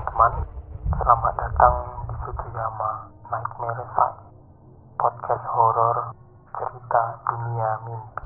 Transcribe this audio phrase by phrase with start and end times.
[0.00, 0.32] teman-teman,
[0.96, 1.74] selamat datang
[2.08, 2.90] di Sutuyama
[3.28, 4.20] Nightmare Side
[4.96, 5.96] Podcast horor
[6.56, 8.24] cerita dunia mimpi.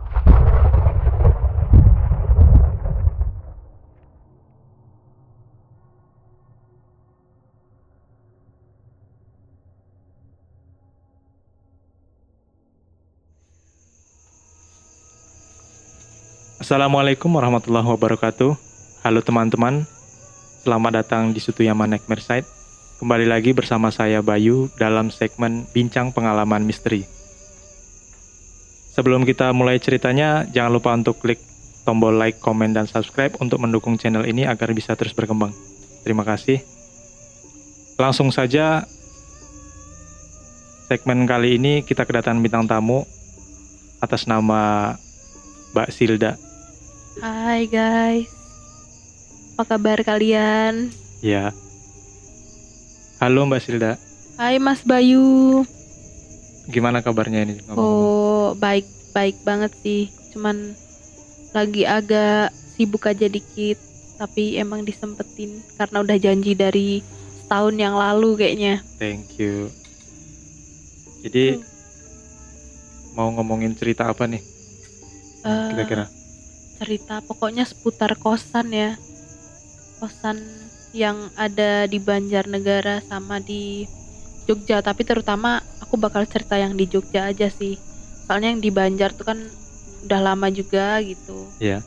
[16.62, 18.54] Assalamualaikum warahmatullahi wabarakatuh.
[19.02, 19.84] Halo teman-teman,
[20.64, 22.48] selamat datang di Sutuyama Nightmare Site.
[22.96, 27.05] Kembali lagi bersama saya Bayu dalam segmen Bincang Pengalaman Misteri.
[28.96, 31.36] Sebelum kita mulai ceritanya, jangan lupa untuk klik
[31.84, 35.52] tombol like, komen, dan subscribe untuk mendukung channel ini agar bisa terus berkembang.
[36.00, 36.64] Terima kasih.
[38.00, 38.88] Langsung saja,
[40.88, 43.05] segmen kali ini kita kedatangan bintang tamu
[44.00, 44.96] atas nama
[45.77, 46.41] Mbak Silda.
[47.20, 48.34] Hai guys,
[49.54, 50.90] apa kabar kalian?
[51.22, 51.54] Ya.
[53.22, 53.92] Halo Mbak Silda,
[54.34, 55.62] Hai Mas Bayu.
[56.66, 57.62] gimana kabarnya ini?
[57.62, 58.11] ngomong-ngomong?
[58.11, 58.83] Oh baik
[59.14, 60.74] baik banget sih, cuman
[61.55, 63.78] lagi agak sibuk aja dikit,
[64.19, 66.98] tapi emang disempetin karena udah janji dari
[67.46, 68.83] tahun yang lalu kayaknya.
[68.98, 69.70] Thank you.
[71.22, 71.62] Jadi
[73.14, 74.42] mau ngomongin cerita apa nih
[75.46, 76.11] Eh, kira-kira?
[76.74, 78.98] cerita pokoknya seputar kosan ya,
[80.05, 80.36] kosan
[80.92, 83.88] yang ada di Banjarnegara sama di
[84.44, 87.80] Jogja, tapi terutama aku bakal cerita yang di Jogja aja sih.
[88.28, 89.41] Soalnya yang di Banjar tuh kan
[90.05, 91.48] udah lama juga gitu.
[91.56, 91.80] Iya.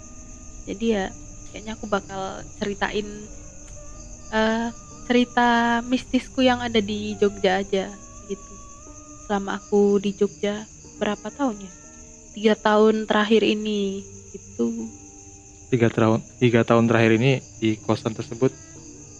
[0.65, 1.13] Jadi ya
[1.53, 3.05] kayaknya aku bakal ceritain
[4.33, 4.67] eh
[5.05, 7.93] cerita mistisku yang ada di Jogja aja
[8.25, 8.53] gitu.
[9.29, 10.65] Selama aku di Jogja
[10.97, 11.71] berapa tahun ya?
[12.33, 14.02] Tiga tahun terakhir ini
[14.33, 14.89] gitu.
[15.67, 18.55] Tiga tahun tiga tahun terakhir ini di kosan tersebut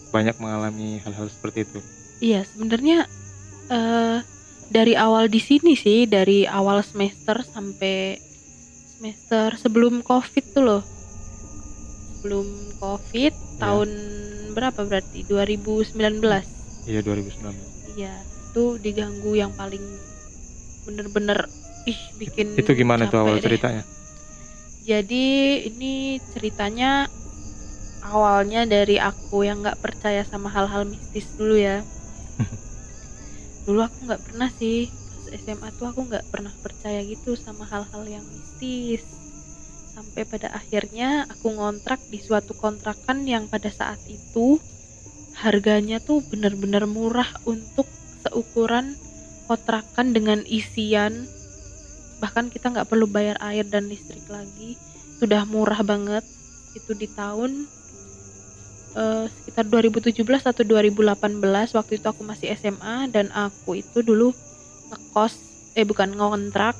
[0.08, 1.78] banyak mengalami hal-hal seperti itu.
[2.18, 3.04] Iya sebenarnya
[3.68, 4.18] eh
[4.68, 8.16] dari awal di sini sih dari awal semester sampai
[8.90, 10.82] semester sebelum covid tuh loh
[12.14, 13.88] sebelum covid tahun
[14.52, 15.94] berapa berarti 2019
[16.84, 17.96] Iya 2019.
[17.96, 18.12] iya
[18.48, 19.80] itu diganggu yang paling
[20.82, 21.44] bener-bener
[21.84, 23.44] ih bikin Itu gimana tuh awal deh.
[23.44, 23.84] ceritanya?
[24.88, 25.26] Jadi
[25.68, 27.12] ini ceritanya
[28.00, 31.84] awalnya dari aku yang nggak percaya sama hal-hal mistis dulu ya.
[33.68, 38.00] Dulu aku nggak pernah sih pas SMA tuh aku nggak pernah percaya gitu sama hal-hal
[38.08, 39.04] yang mistis.
[39.92, 44.56] Sampai pada akhirnya aku ngontrak di suatu kontrakan yang pada saat itu
[45.36, 47.84] harganya tuh bener-bener murah untuk
[48.24, 48.96] seukuran
[49.44, 51.28] kontrakan dengan isian
[52.18, 54.74] bahkan kita nggak perlu bayar air dan listrik lagi.
[55.18, 56.22] Sudah murah banget.
[56.74, 57.66] Itu di tahun
[58.98, 64.34] eh, sekitar 2017 atau 2018 waktu itu aku masih SMA dan aku itu dulu
[64.88, 65.34] ngekos
[65.76, 66.74] eh bukan ngontrak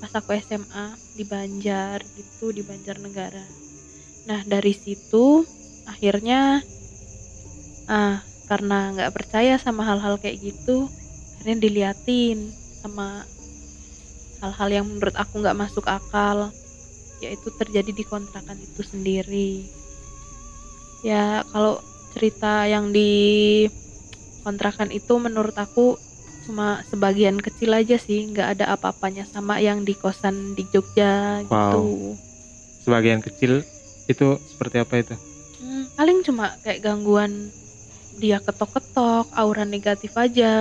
[0.00, 3.44] pas aku SMA di Banjar gitu di Banjarnegara
[4.24, 5.44] nah dari situ
[5.84, 6.64] akhirnya
[7.86, 10.88] ah karena nggak percaya sama hal-hal kayak gitu
[11.36, 13.22] akhirnya diliatin sama
[14.40, 16.52] hal-hal yang menurut aku nggak masuk akal
[17.20, 19.68] yaitu terjadi di kontrakan itu sendiri
[21.04, 21.80] ya kalau
[22.16, 23.68] cerita yang di
[24.40, 26.00] kontrakan itu menurut aku
[26.48, 32.16] cuma sebagian kecil aja sih nggak ada apa-apanya sama yang di kosan di Jogja gitu
[32.80, 33.60] Sebagian kecil
[34.08, 35.14] itu seperti apa itu?
[35.60, 37.52] Hmm, paling cuma kayak gangguan
[38.16, 40.52] dia ketok-ketok aura negatif aja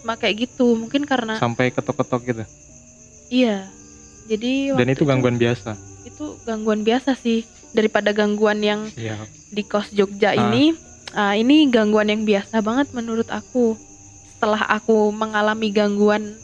[0.00, 2.44] cuma kayak gitu mungkin karena Sampai ketok-ketok gitu.
[3.28, 3.68] Iya
[4.24, 5.76] jadi Dan itu gangguan biasa.
[6.04, 9.16] itu gangguan biasa sih daripada gangguan yang Iya.
[9.50, 10.36] di kos Jogja Ah.
[10.44, 10.72] ini
[11.12, 13.74] ah, ini gangguan yang biasa banget menurut aku
[14.30, 16.36] setelah aku mengalami gangguan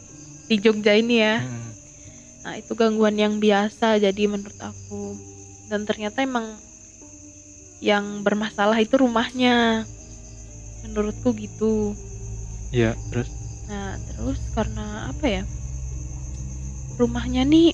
[0.46, 1.68] di Jogja ini ya Hmm.
[2.41, 5.14] nah itu gangguan yang biasa jadi menurut aku
[5.66, 6.56] dan ternyata emang
[7.78, 9.84] yang bermasalah itu rumahnya
[10.83, 11.92] menurutku gitu
[12.71, 13.28] Iya, terus
[13.66, 15.42] Nah, terus karena apa ya?
[17.00, 17.72] Rumahnya nih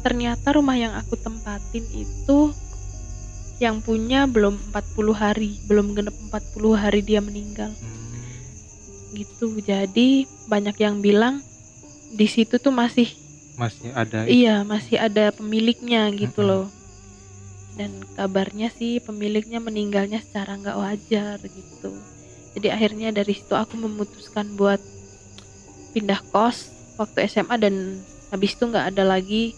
[0.00, 2.56] ternyata rumah yang aku tempatin itu
[3.60, 7.74] yang punya belum 40 hari, belum genep 40 hari dia meninggal.
[7.74, 9.60] hmm, Gitu.
[9.60, 11.42] Jadi banyak yang bilang
[12.14, 13.12] di situ tuh masih
[13.58, 16.48] masih ada iya, masih ada pemiliknya gitu Mm-mm.
[16.48, 16.66] loh.
[17.74, 21.92] Dan kabarnya sih pemiliknya meninggalnya secara nggak wajar gitu.
[22.56, 24.80] Jadi akhirnya dari situ aku memutuskan buat
[25.92, 29.54] pindah kos waktu SMA dan habis itu nggak ada lagi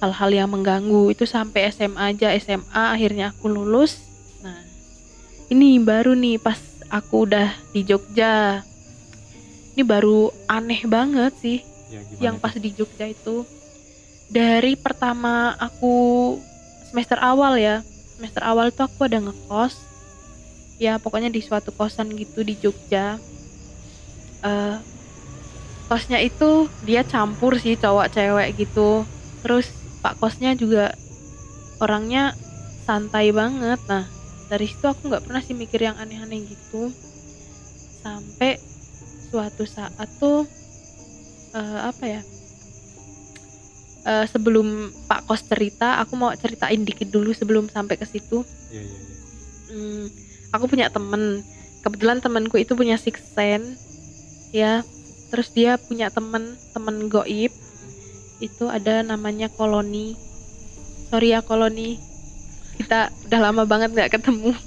[0.00, 1.12] hal-hal yang mengganggu.
[1.12, 2.32] Itu sampai SMA aja.
[2.34, 4.00] SMA akhirnya aku lulus.
[4.40, 4.64] Nah
[5.46, 6.56] ini baru nih pas
[6.88, 8.64] aku udah di Jogja.
[9.76, 11.58] Ini baru aneh banget sih
[11.90, 12.42] Ya, yang itu?
[12.42, 13.44] pas di Jogja itu.
[14.26, 16.34] Dari pertama aku
[16.88, 17.82] semester awal ya.
[18.16, 19.74] Semester awal tuh aku ada ngekos.
[20.80, 23.20] Ya pokoknya di suatu kosan gitu di Jogja.
[24.40, 24.76] Eh
[25.90, 29.02] kosnya itu dia campur sih cowok cewek gitu
[29.42, 30.94] terus pak kosnya juga
[31.82, 32.30] orangnya
[32.86, 34.06] santai banget nah
[34.46, 36.94] dari situ aku nggak pernah sih mikir yang aneh-aneh gitu
[38.06, 38.62] sampai
[39.34, 40.46] suatu saat tuh
[41.58, 42.22] eh, apa ya
[44.00, 48.40] Eh, sebelum Pak Kos cerita, aku mau ceritain dikit dulu sebelum sampai ke situ.
[48.72, 49.16] Iya, iya, iya.
[49.70, 50.04] Hmm,
[50.56, 51.44] aku punya temen,
[51.84, 53.76] kebetulan temanku itu punya six sense,
[54.56, 54.80] ya.
[55.30, 57.54] Terus dia punya temen, temen goib,
[58.38, 60.18] itu ada namanya koloni.
[61.06, 61.98] Sorry ya koloni,
[62.76, 64.52] kita udah lama banget nggak ketemu.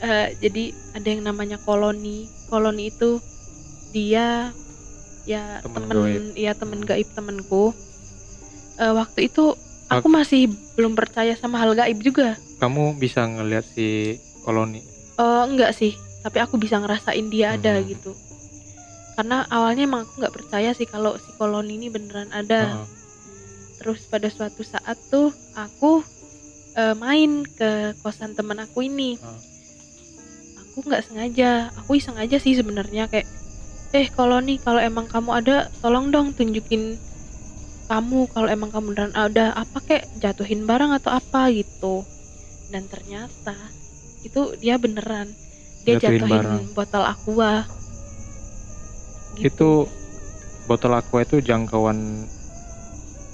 [0.00, 0.64] Eh, jadi
[0.94, 2.24] ada yang namanya koloni.
[2.48, 3.20] Koloni itu
[3.90, 4.48] dia
[5.28, 6.24] ya Temen temen, gaib.
[6.34, 7.76] ya temen gaib temenku.
[8.78, 9.52] Eh, waktu itu
[9.90, 12.32] aku masih belum percaya sama hal gaib juga.
[12.56, 14.80] Kamu bisa ngelihat si koloni.
[15.20, 15.92] Eh, enggak sih,
[16.22, 17.84] tapi aku bisa ngerasain dia ada Hmm.
[17.84, 18.16] gitu.
[19.20, 22.72] Karena awalnya emang aku nggak percaya sih kalau si koloni ini beneran ada.
[22.72, 22.88] Heeh.
[23.76, 26.00] Terus pada suatu saat tuh aku
[26.72, 29.20] eh, main ke kosan temen aku ini.
[29.20, 29.40] Heeh.
[30.72, 33.28] Aku nggak sengaja, aku iseng aja sih sebenarnya kayak,
[33.92, 36.96] eh koloni kalau emang kamu ada, tolong dong tunjukin
[37.92, 42.08] kamu kalau emang kamu beneran ada apa kayak jatuhin barang atau apa gitu.
[42.72, 43.52] Dan ternyata
[44.24, 45.28] itu dia beneran
[45.84, 46.64] dia Jatuhin jatuhin, barang.
[46.72, 47.79] botol aqua.
[49.40, 49.48] Gitu.
[49.50, 49.68] Itu
[50.66, 52.28] botol aqua itu jangkauan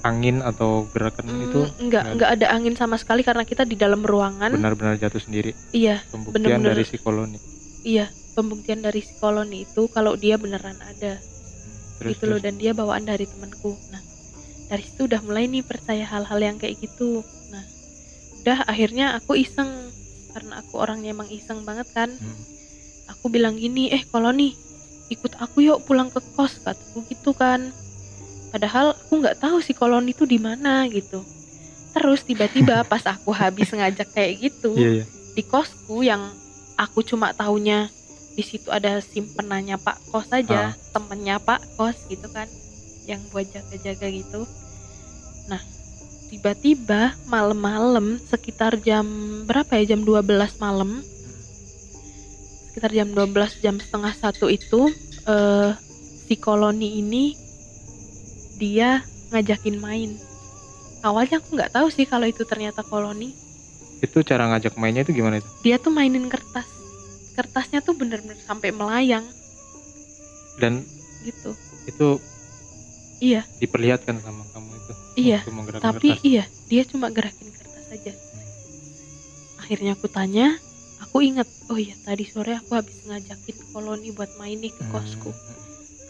[0.01, 3.75] angin atau gerakan Hmm, itu enggak nggak- enggak ada angin sama sekali karena kita di
[3.75, 4.53] dalam ruangan.
[4.53, 5.51] benar-benar jatuh sendiri.
[5.69, 6.33] Iya, Pembuktian
[6.63, 6.73] Bener-bener.
[6.73, 7.37] dari si koloni.
[7.83, 11.19] iya, pembuktian dari si koloni itu kalau dia beneran ada
[11.97, 12.45] Terus, gitu loh terus.
[12.45, 13.75] dan dia bawaan dari temanku.
[13.89, 13.99] Nah,
[14.67, 17.23] dari situ udah mulai nih percaya hal-hal yang kayak gitu.
[17.49, 17.63] Nah,
[18.37, 19.91] udah akhirnya aku iseng
[20.29, 22.07] karena aku orangnya emang iseng banget kan.
[22.11, 22.37] Hmm.
[23.09, 24.53] Aku bilang gini, "Eh, koloni,
[25.07, 27.71] ikut aku yuk pulang ke kos," kataku gitu kan.
[28.47, 31.23] Padahal aku nggak tahu si koloni itu di mana gitu.
[31.91, 35.05] Terus tiba-tiba pas aku habis ngajak kayak gitu, Iya, iya.
[35.33, 36.31] di kosku yang
[36.75, 37.89] aku cuma taunya
[38.33, 40.71] di situ ada simpenannya Pak Kos aja, Ah.
[40.93, 42.45] temennya Pak Kos gitu kan,
[43.09, 44.45] yang buat jaga-jaga gitu.
[45.49, 45.57] Nah,
[46.29, 49.07] tiba-tiba malam-malam sekitar jam
[49.49, 51.01] berapa ya jam 12 malam,
[52.77, 54.93] sekitar jam 12 jam setengah satu itu
[55.25, 55.73] eh,
[56.29, 57.33] si koloni ini
[58.53, 59.01] dia
[59.33, 60.13] ngajakin main.
[61.01, 63.33] Awalnya aku nggak tahu sih kalau itu ternyata koloni
[63.97, 65.49] Itu cara ngajak mainnya itu gimana itu?
[65.65, 66.69] dia tuh mainin kertas
[67.33, 69.25] kertasnya tuh bener-bener sampai melayang
[70.61, 70.85] Dan
[71.25, 71.57] gitu
[71.89, 72.21] itu
[73.17, 74.93] iya diperlihatkan sama kamu itu.
[75.17, 75.39] Iya,
[75.81, 76.21] tapi kertas.
[76.21, 78.13] iya dia cuma gerakin kertas aja
[79.57, 80.61] akhirnya aku tanya
[81.03, 84.91] aku inget oh iya tadi sore aku habis ngajakin koloni buat main nih ke Hmm.
[84.97, 85.31] kosku.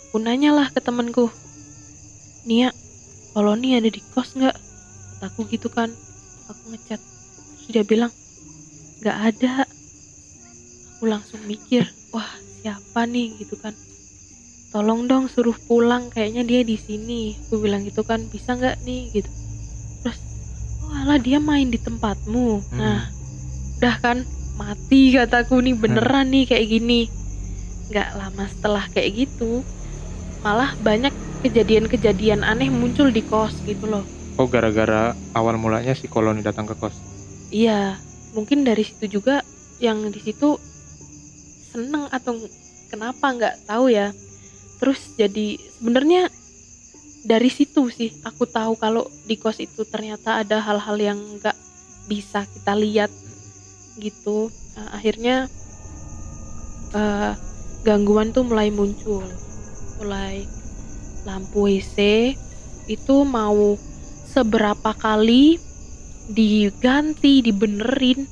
[0.08, 1.28] Aku nanya lah ke temenku
[2.48, 2.72] Nia
[3.36, 4.56] koloni ada di kos nggak?
[5.20, 5.92] Kataku gitu kan.
[6.48, 8.12] Aku ngechat terus dia bilang
[9.04, 9.68] nggak ada.
[10.96, 11.84] Aku langsung mikir
[12.16, 12.32] wah
[12.64, 13.36] siapa nih?
[13.36, 13.76] Gitu kan.
[14.72, 17.36] Tolong dong suruh pulang kayaknya dia di sini.
[17.48, 19.12] Aku bilang gitu kan bisa nggak nih?
[19.12, 19.30] Gitu.
[20.08, 20.20] Terus
[20.88, 22.64] oh alah dia main di tempatmu.
[22.72, 22.80] Hmm.
[22.80, 23.12] nah
[23.78, 24.18] udah kan
[24.58, 27.02] mati kataku nih beneran nih kayak gini
[27.88, 29.64] nggak lama setelah kayak gitu
[30.44, 31.14] malah banyak
[31.46, 34.06] kejadian-kejadian aneh muncul di kos gitu loh
[34.38, 36.94] Oh gara-gara awal mulanya si koloni datang ke kos.
[37.50, 37.98] Iya,
[38.38, 39.42] mungkin dari situ juga
[39.82, 40.62] yang di situ
[41.74, 42.38] seneng atau
[42.94, 44.14] kenapa nggak tahu ya.
[44.78, 46.30] Terus jadi sebenarnya
[47.26, 51.58] dari situ sih aku tahu kalau di kos itu ternyata ada hal-hal yang nggak
[52.06, 53.10] bisa kita lihat
[53.98, 54.54] gitu.
[54.78, 55.50] Nah, akhirnya
[56.94, 57.32] eh,
[57.84, 59.26] gangguan tuh mulai muncul,
[60.02, 60.46] mulai
[61.28, 61.98] lampu WC
[62.88, 63.76] itu mau
[64.32, 65.60] seberapa kali
[66.32, 68.24] diganti dibenerin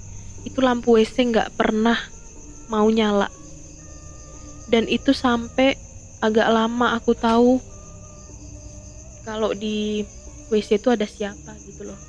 [0.47, 1.99] itu lampu WC nggak pernah
[2.71, 3.27] mau nyala
[4.71, 5.75] dan itu sampai
[6.23, 7.59] agak lama aku tahu
[9.27, 10.07] kalau di
[10.47, 11.99] WC itu ada siapa gitu loh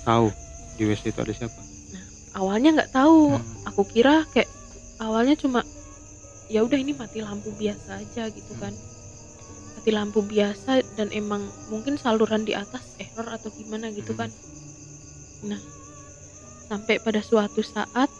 [0.00, 0.32] Tahu
[0.80, 1.69] di WC itu ada siapa?
[2.32, 3.44] Awalnya nggak tahu Hmm.
[3.66, 4.48] aku kira kayak
[4.98, 5.60] awalnya cuma
[6.46, 8.74] ya udah ini mati lampu biasa aja gitu kan
[9.74, 14.20] mati lampu biasa dan emang mungkin saluran di atas error atau gimana gitu Hmm.
[14.26, 14.30] kan
[15.40, 15.60] nah
[16.66, 18.10] sampai pada suatu saat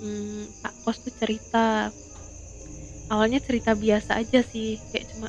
[0.00, 1.90] hmm, Pak Kos tuh cerita
[3.06, 5.28] awalnya cerita biasa aja sih kayak cuma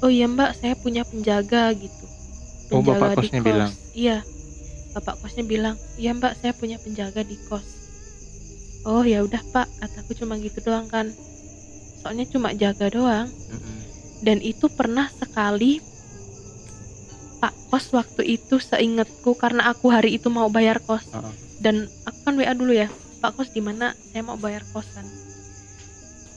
[0.00, 2.06] oh iya mbak saya punya penjaga gitu
[2.70, 3.72] Oh, bapak di kosnya kos." bilang?
[3.92, 4.16] iya
[4.90, 7.66] bapak kosnya bilang iya mbak saya punya penjaga di kos.
[8.88, 11.10] Oh ya udah pak kataku cuma gitu doang kan.
[12.00, 13.28] Soalnya cuma jaga doang.
[14.20, 15.80] Dan itu pernah sekali
[17.40, 21.08] Pak kos waktu itu seingatku karena aku hari itu mau bayar kos.
[21.08, 21.34] Heeh.
[21.60, 22.88] dan aku kan WA dulu ya
[23.20, 23.92] Pak kos di mana?
[23.92, 25.04] Saya mau bayar kosan.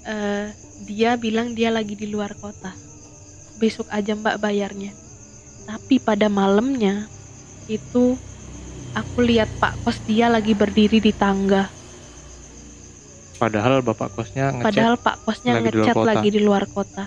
[0.03, 0.51] Eh,
[0.83, 2.75] dia bilang dia lagi di luar kota.
[3.55, 4.91] Besok aja mbak bayarnya.
[5.63, 7.07] Tapi pada malamnya
[7.72, 8.19] itu
[8.93, 11.83] aku lihat Pak kos dia lagi berdiri di tangga
[13.43, 14.67] Padahal bapak kosnya ngechat.
[14.71, 16.07] Padahal Pak Kosnya lagi di ngechat kota.
[16.07, 17.05] lagi di luar kota.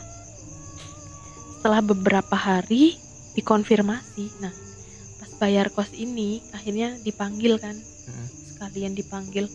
[1.56, 3.00] Setelah beberapa hari
[3.32, 4.44] dikonfirmasi.
[4.44, 4.52] Nah,
[5.16, 7.72] pas bayar kos ini akhirnya dipanggil kan,
[8.52, 9.48] sekalian dipanggil.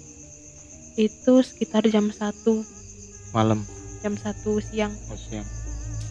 [0.98, 2.18] Itu sekitar jam 1,
[3.32, 3.64] malam
[4.02, 5.48] jam 1 siang oh, siang.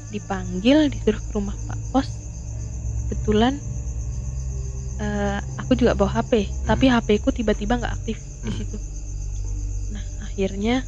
[0.08, 2.08] dipanggil disuruh ke rumah Pak Kos.
[3.10, 3.58] Kebetulan
[5.00, 6.32] eh, aku juga bawa HP,
[6.64, 8.58] tapi HP ku tiba-tiba nggak aktif di Hmm.
[8.60, 8.76] situ.
[9.90, 10.84] Nah, akhirnya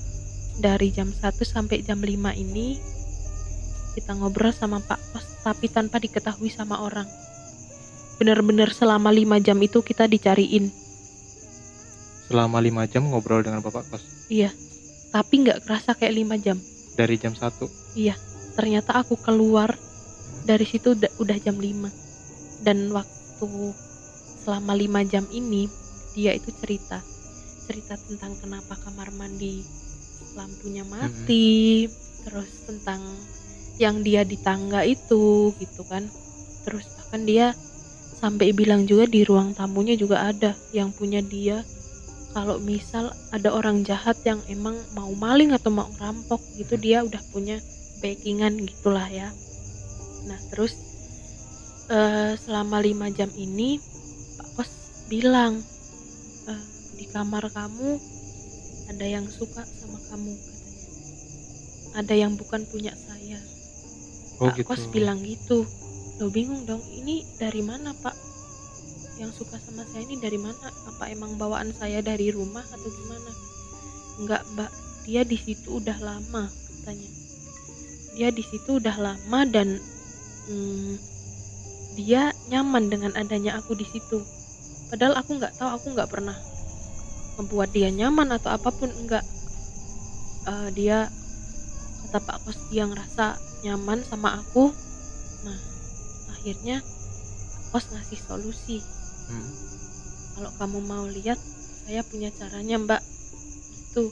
[0.56, 2.76] dari jam 1 sampai jam 5 ini
[3.92, 7.08] kita ngobrol sama Pak Kos tapi tanpa diketahui sama orang.
[8.16, 10.70] Bener-bener selama 5 jam itu kita dicariin.
[12.22, 14.48] Selama lima jam ngobrol dengan bapak kos Iya.
[15.10, 16.56] Tapi nggak kerasa kayak 5 jam.
[16.92, 17.68] dari jam 1
[18.52, 19.76] Ternyata aku keluar
[20.44, 21.88] dari situ udah, udah jam 5.
[22.60, 23.48] Dan waktu
[24.42, 25.70] selama 5 jam ini
[26.12, 27.00] dia itu cerita.
[27.66, 29.62] Cerita tentang kenapa kamar mandi
[30.34, 31.86] lampunya mati,
[32.24, 33.00] terus tentang
[33.80, 36.04] yang dia di tangga itu gitu kan.
[36.66, 37.46] Terus bahkan dia
[38.22, 41.66] sampai bilang juga di ruang tamunya juga ada yang punya dia
[42.32, 47.20] kalau misal ada orang jahat yang emang mau maling atau mau rampok gitu dia udah
[47.34, 47.60] punya
[48.00, 49.28] backingan gitulah ya
[50.24, 50.72] nah terus
[51.92, 53.82] eh, selama lima jam ini
[55.12, 55.60] bilang
[56.48, 56.64] "Eh,
[56.96, 58.00] di kamar kamu
[58.88, 60.84] ada yang suka sama kamu katanya.
[62.00, 63.36] Ada yang bukan punya saya.
[64.40, 64.68] Oh Pak gitu.
[64.72, 65.68] Kos bilang gitu.
[66.16, 68.16] Lo bingung dong ini dari mana Pak?
[69.20, 70.72] Yang suka sama saya ini dari mana?
[70.88, 73.32] Apa emang bawaan saya dari rumah atau gimana?
[74.16, 74.72] Enggak Mbak.
[75.08, 77.10] Dia di situ udah lama katanya.
[78.16, 79.76] Dia di situ udah lama dan
[80.48, 80.94] hmm,
[82.00, 84.20] dia nyaman dengan adanya aku di situ
[84.92, 86.36] padahal aku nggak tahu aku nggak pernah
[87.40, 89.24] membuat dia nyaman atau apa pun enggak
[90.42, 91.06] Eh, dia
[92.06, 94.74] kata Pak Kos dia ngerasa nyaman sama aku.
[95.46, 95.58] Nah
[96.34, 98.78] akhirnya Pak Kos ngasih solusi.
[99.22, 99.50] Hmm.
[100.32, 101.38] kalau kamu mau lihat
[101.86, 102.98] saya punya caranya mbak.
[103.70, 104.10] Gitu.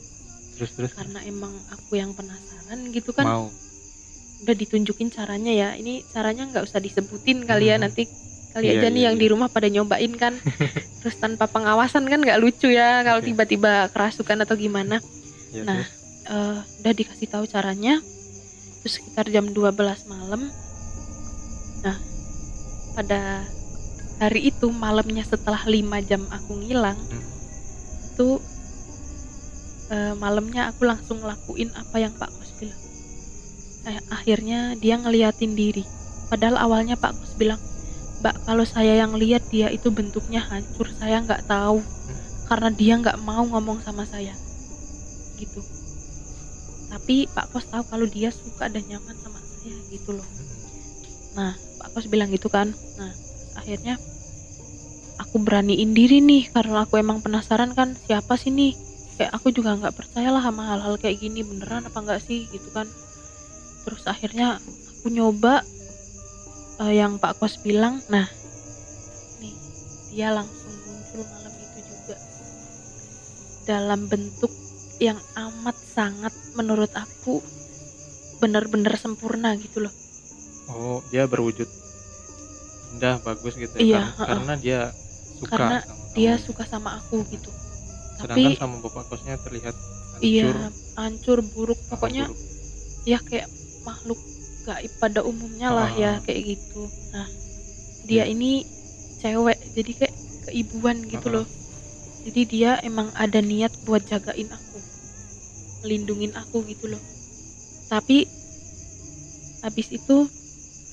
[0.54, 0.92] Terus terus?
[0.94, 3.26] Karena emang aku yang penasaran gitu kan.
[3.26, 3.50] Mau.
[4.46, 5.68] Udah ditunjukin caranya ya.
[5.74, 7.90] Ini caranya nggak usah disebutin kali ya Hmm.
[7.90, 8.06] nanti
[8.50, 9.22] kali Iya, aja nih iya, yang iya.
[9.22, 10.34] di rumah pada nyobain kan.
[11.00, 14.98] Terus tanpa pengawasan kan nggak lucu ya kalau tiba-tiba kerasukan atau gimana.
[15.50, 15.80] Ya, Nah.
[15.80, 15.90] terus?
[16.26, 17.98] Eh, udah dikasih tahu caranya.
[18.80, 19.72] Terus sekitar jam 12
[20.06, 20.46] malam.
[21.80, 21.96] Nah
[22.90, 23.46] pada
[24.18, 27.22] hari itu malamnya setelah lima jam aku ngilang Hmm.
[28.10, 28.28] itu
[29.88, 32.80] eh, malamnya aku langsung lakuin apa yang Pak Kos bilang.
[33.86, 35.82] Eh, akhirnya dia ngeliatin diri.
[36.28, 37.58] Padahal awalnya Pak Kos bilang
[38.20, 41.80] Mbak kalau saya yang lihat dia itu bentuknya hancur saya nggak tahu.
[42.50, 44.36] Karena dia nggak mau ngomong sama saya.
[45.40, 45.60] Gitu.
[46.90, 50.26] Tapi Pak Kos tahu kalau dia suka dan nyaman sama saya gitu loh.
[51.38, 52.74] Nah Pak Kos bilang gitu kan.
[53.00, 53.12] Nah
[53.56, 53.96] akhirnya
[55.16, 58.74] aku beraniin diri nih karena aku emang penasaran kan siapa sih nih?
[59.16, 62.50] Kayak aku juga nggak percayalah sama hal-hal kayak gini beneran apa enggak sih?
[62.50, 62.90] Gitu kan.
[63.86, 64.58] Terus akhirnya
[65.00, 65.64] aku nyoba
[66.80, 68.26] eh, yang Pak Kos bilang nah
[69.38, 69.54] nih
[70.10, 72.16] dia langsung muncul malam itu juga
[73.64, 74.52] dalam bentuk
[74.98, 77.40] yang amat sangat menurut aku
[78.36, 79.94] bener-bener sempurna gitu loh
[80.68, 81.68] oh dia berwujud
[82.90, 84.26] indah bagus gitu ya Iya, karena, heeh.
[84.26, 84.80] karena dia
[85.38, 86.44] suka Karena sama dia kamu.
[86.44, 87.50] suka sama aku gitu
[88.12, 89.72] sedangkan tapi sama bapak kosnya terlihat
[90.12, 92.38] hancur iya hancur buruk pokoknya buruk.
[93.06, 93.48] ya kayak
[93.80, 94.20] makhluk
[94.70, 95.98] gaib pada umumnya lah Ah.
[95.98, 97.26] ya kayak gitu nah
[98.06, 98.30] dia Iya.
[98.30, 98.62] ini
[99.18, 100.14] cewek jadi kayak
[100.46, 101.34] keibuan gitu Ah.
[101.42, 101.46] loh
[102.22, 104.78] jadi dia emang ada niat buat jagain aku
[105.80, 107.02] melindungin aku gitu loh
[107.88, 108.28] tapi
[109.60, 110.28] habis itu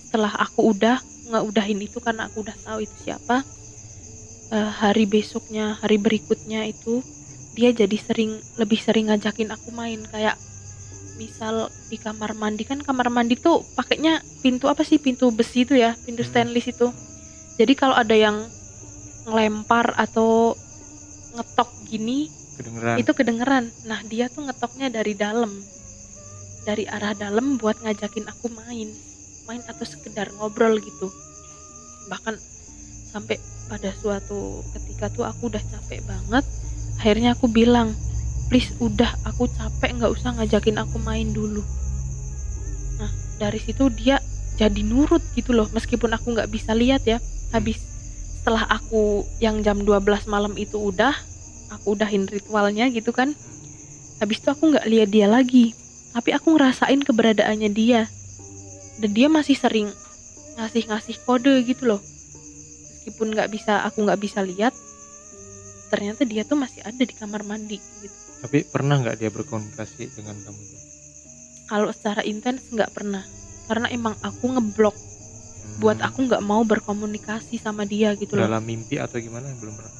[0.08, 3.44] setelah aku udah nggak udahin itu karena aku udah tahu itu siapa
[4.50, 7.04] eh, hari besoknya hari berikutnya itu
[7.52, 10.40] dia jadi sering lebih sering ngajakin aku main kayak
[11.18, 15.02] misal di kamar mandi kan kamar mandi tuh pakainya pintu apa sih?
[15.02, 16.30] Pintu besi itu ya pintu Hmm.
[16.32, 16.88] stainless itu.
[17.58, 18.38] Jadi kalau ada yang
[19.28, 20.56] ngelempar atau
[21.36, 22.96] ngetok gini kedengeran.
[23.02, 23.66] itu kedengeran.
[23.90, 25.52] Nah dia tuh ngetoknya dari dalam.
[26.64, 28.90] Dari arah dalam buat ngajakin aku main.
[29.50, 31.08] Main atau sekedar ngobrol gitu.
[32.08, 32.36] Bahkan
[33.12, 36.44] sampai pada suatu ketika tuh aku udah capek banget
[36.98, 37.94] akhirnya aku bilang
[38.48, 41.64] please udah aku capek nggak usah ngajakin aku main dulu.
[43.00, 44.24] Nah dari situ dia
[44.58, 47.20] jadi nurut gitu loh meskipun aku nggak bisa lihat ya.
[47.52, 47.80] Habis
[48.42, 51.12] setelah aku yang jam 12 malam itu udah
[51.72, 53.36] aku udahin ritualnya gitu kan.
[54.24, 55.76] Habis itu aku nggak lihat dia lagi.
[56.16, 58.10] Tapi aku ngerasain keberadaannya dia.
[58.98, 59.92] Dan dia masih sering
[60.58, 62.02] ngasih-ngasih kode gitu loh.
[62.98, 64.74] Meskipun nggak bisa aku nggak bisa lihat
[65.88, 70.38] ternyata dia tuh masih ada di kamar mandi gitu tapi pernah nggak dia berkomunikasi dengan
[70.46, 70.62] kamu?
[71.68, 73.24] Kalau secara intens nggak pernah.
[73.68, 74.96] Karena emang aku ngeblok.
[74.96, 78.48] Hmm, buat aku nggak mau berkomunikasi sama dia gitu loh.
[78.48, 79.52] Dalam mimpi atau gimana?
[79.60, 79.94] Belum pernah.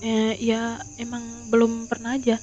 [0.00, 2.36] Eh, ya emang belum pernah aja.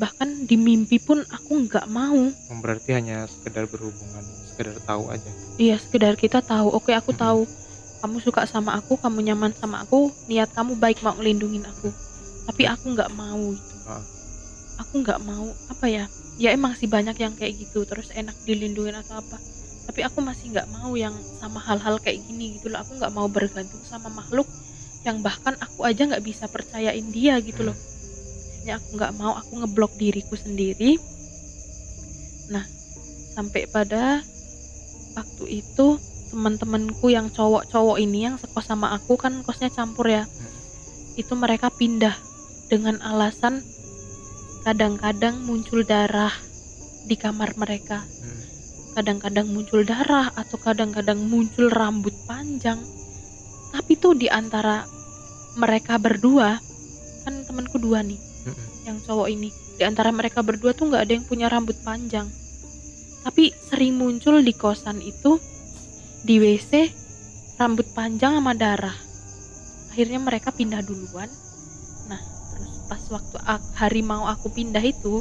[0.00, 2.30] Bahkan di mimpi pun aku nggak mau.
[2.32, 5.30] Oh, berarti hanya sekedar berhubungan sekedar tahu aja.
[5.60, 6.74] Iya sekedar kita tahu.
[6.74, 7.22] Oke aku Mm-mm.
[7.22, 7.42] tahu.
[8.00, 11.92] Kamu suka sama aku kamu nyaman sama aku niat kamu baik mau ngelindungin aku
[12.50, 13.76] tapi aku nggak mau itu.
[13.86, 14.02] Ah.
[14.82, 16.08] aku nggak mau apa ya
[16.40, 19.38] ya emang sih banyak yang kayak gitu terus enak dilindungin atau apa.
[19.86, 22.82] Tapi aku masih nggak mau yang sama hal-hal kayak gini gitu loh.
[22.82, 24.50] Aku nggak mau bergantung sama makhluk
[25.06, 27.76] yang bahkan aku aja nggak bisa percayain dia gitu loh.
[28.66, 30.98] Ya aku nggak mau aku ngeblok diriku sendiri.
[32.50, 32.66] Nah
[33.36, 34.24] sampai pada
[35.14, 36.00] waktu itu
[36.34, 40.24] teman-temanku yang cowok-cowok ini yang sekos sama aku kan kosnya campur ya.
[41.20, 42.29] Itu mereka pindah
[42.70, 43.58] dengan alasan
[44.62, 46.32] kadang-kadang muncul darah
[47.10, 48.00] di kamar mereka.
[48.00, 48.38] Hmm.
[48.90, 52.78] kadang-kadang muncul darah atau kadang-kadang muncul rambut panjang.
[53.70, 54.82] Tapi tuh di antara
[55.54, 56.58] mereka berdua
[57.22, 58.66] kan temanku dua nih Mm-mm.
[58.90, 59.54] yang cowok ini.
[59.78, 62.26] Di antara mereka berdua tuh nggak ada yang punya rambut panjang.
[63.22, 65.38] Tapi sering muncul di kosan itu
[66.26, 66.90] di WC
[67.62, 68.96] rambut panjang sama darah.
[69.94, 71.30] Akhirnya mereka pindah duluan
[72.90, 75.14] pas waktu ak- hari mau aku pindah itu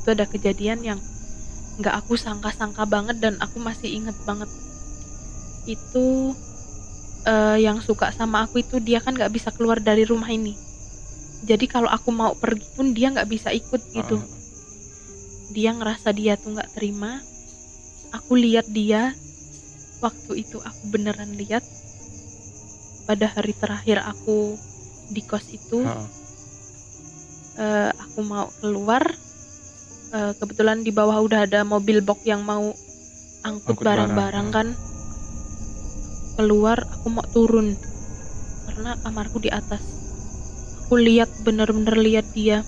[0.00, 0.98] itu ada kejadian yang
[1.80, 4.50] nggak aku sangka-sangka banget dan aku masih inget banget.
[5.66, 6.06] Itu
[7.32, 10.52] eh, yang suka sama aku itu dia kan nggak bisa keluar dari rumah ini.
[11.50, 14.16] Jadi kalau aku mau pergi pun dia nggak bisa ikut gitu.
[14.22, 14.28] Ah,
[15.54, 17.10] dia ngerasa dia tuh nggak terima.
[18.16, 19.02] Aku lihat dia
[20.04, 21.64] waktu itu aku beneran lihat
[23.08, 24.58] pada hari terakhir aku
[25.14, 26.10] di kos itu ah,
[27.56, 29.02] eh, aku mau keluar.
[30.14, 32.72] Eh, kebetulan di bawah udah ada mobil box yang mau
[33.42, 34.68] angkut Angkut barang, barang-barang kan.
[36.36, 37.74] Keluar aku mau turun.
[38.68, 39.82] Karena kamarku di atas.
[40.86, 42.62] Aku lihat bener-bener lihat dia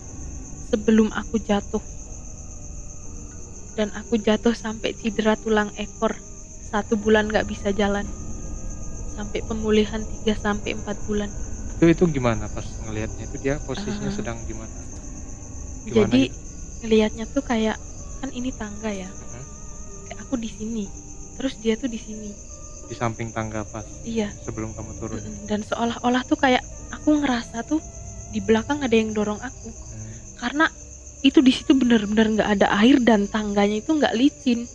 [0.72, 1.84] sebelum aku jatuh.
[3.78, 6.18] Dan aku jatuh sampai cedera tulang ekor.
[6.68, 8.04] Satu bulan nggak bisa jalan.
[9.14, 11.30] Sampai pemulihan 3 sampai 4 bulan
[11.78, 13.30] itu itu gimana pas ngelihatnya?
[13.30, 14.16] Itu dia posisinya Ah.
[14.18, 14.74] sedang gimana?
[15.86, 16.36] Gimana jadi gitu?
[16.82, 17.78] ngelihatnya tuh kayak
[18.18, 19.06] kan ini tangga ya?
[19.06, 19.44] Hmm.
[20.04, 20.84] kayak aku di sini
[21.38, 22.34] terus dia tuh di sini.
[22.90, 23.86] Di samping tangga pas?
[24.02, 24.26] Iya.
[24.42, 25.22] Sebelum kamu turun?
[25.46, 27.78] Dan seolah-olah tuh kayak aku ngerasa tuh
[28.34, 29.70] di belakang ada yang dorong aku.
[29.70, 30.14] Hmm.
[30.38, 30.66] karena
[31.18, 34.66] itu di situ bener-bener nggak ada air dan tangganya itu nggak licin.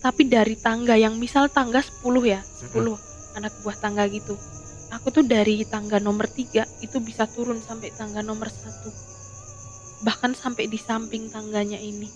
[0.00, 2.40] Tapi dari tangga yang misal tangga 10 ya
[2.72, 2.96] 10
[3.36, 4.32] anak buah tangga gitu
[4.90, 8.90] aku tuh dari tangga nomor 3 itu bisa turun sampai tangga nomor satu
[10.02, 12.08] bahkan sampai di samping tangganya ini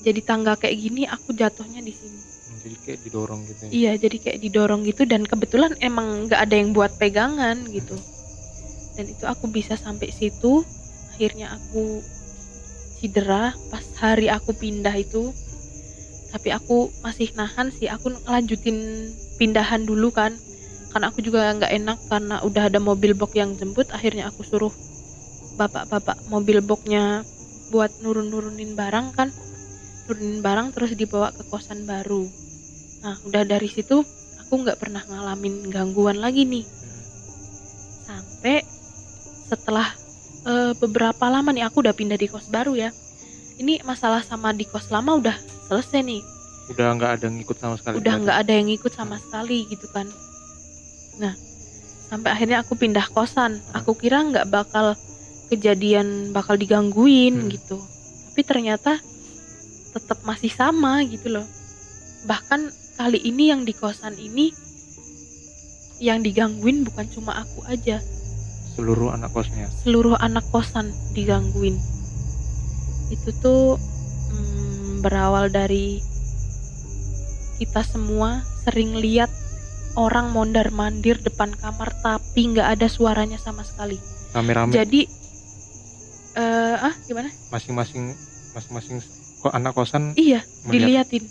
[0.00, 2.30] jadi tangga kayak gini aku jatuhnya di sini
[2.60, 6.54] jadi kayak didorong gitu ya Iya, jadi kayak didorong gitu dan kebetulan emang nggak ada
[6.60, 7.96] yang buat pegangan gitu.
[8.98, 10.60] Dan itu aku bisa sampai situ.
[11.14, 12.04] Akhirnya aku
[13.00, 15.32] cedera pas hari aku pindah itu.
[16.30, 17.88] Tapi aku masih nahan sih.
[17.88, 19.08] Aku lanjutin
[19.40, 20.36] pindahan dulu kan.
[20.90, 23.86] Karena aku juga nggak enak karena udah ada mobil box yang jemput.
[23.94, 24.74] Akhirnya aku suruh
[25.54, 27.22] bapak-bapak mobil boxnya
[27.70, 29.30] buat nurun-nurunin barang kan.
[30.10, 32.26] Nurunin barang terus dibawa ke kosan baru.
[33.06, 34.02] Nah, udah dari situ
[34.42, 36.66] aku nggak pernah ngalamin gangguan lagi nih.
[38.10, 38.66] Sampai
[39.46, 39.94] setelah
[40.42, 42.90] eh, beberapa lama nih aku udah pindah di kos baru ya.
[43.62, 45.36] Ini masalah sama di kos lama udah
[45.70, 46.22] selesai nih.
[46.70, 50.06] udah nggak ada ngikut sama sekali Udah nggak ada yang ikut sama sekali gitu kan.
[51.20, 51.36] Nah,
[52.08, 53.60] sampai akhirnya aku pindah kosan.
[53.76, 54.96] Aku kira nggak bakal
[55.52, 57.50] kejadian bakal digangguin Hmm.
[57.52, 57.76] gitu.
[58.30, 58.96] Tapi ternyata
[59.90, 61.46] tetap masih sama gitu loh.
[62.24, 62.60] Bahkan
[62.96, 64.52] kali ini yang di kosan ini
[66.00, 68.00] yang digangguin bukan cuma aku aja.
[68.72, 69.68] Seluruh anak kosnya.
[69.84, 71.76] seluruh anak kosan digangguin.
[73.10, 73.76] Itu tuh
[74.30, 76.00] mm, berawal dari
[77.58, 79.28] kita semua sering lihat
[79.94, 83.98] orang mondar mandir depan kamar tapi nggak ada suaranya sama sekali
[84.30, 85.00] Rame-rame jadi
[86.32, 88.14] eh ah gimana masing-masing
[88.52, 89.02] masing-masing
[89.36, 91.04] kok anak kosan iya melihat.
[91.04, 91.24] diliatin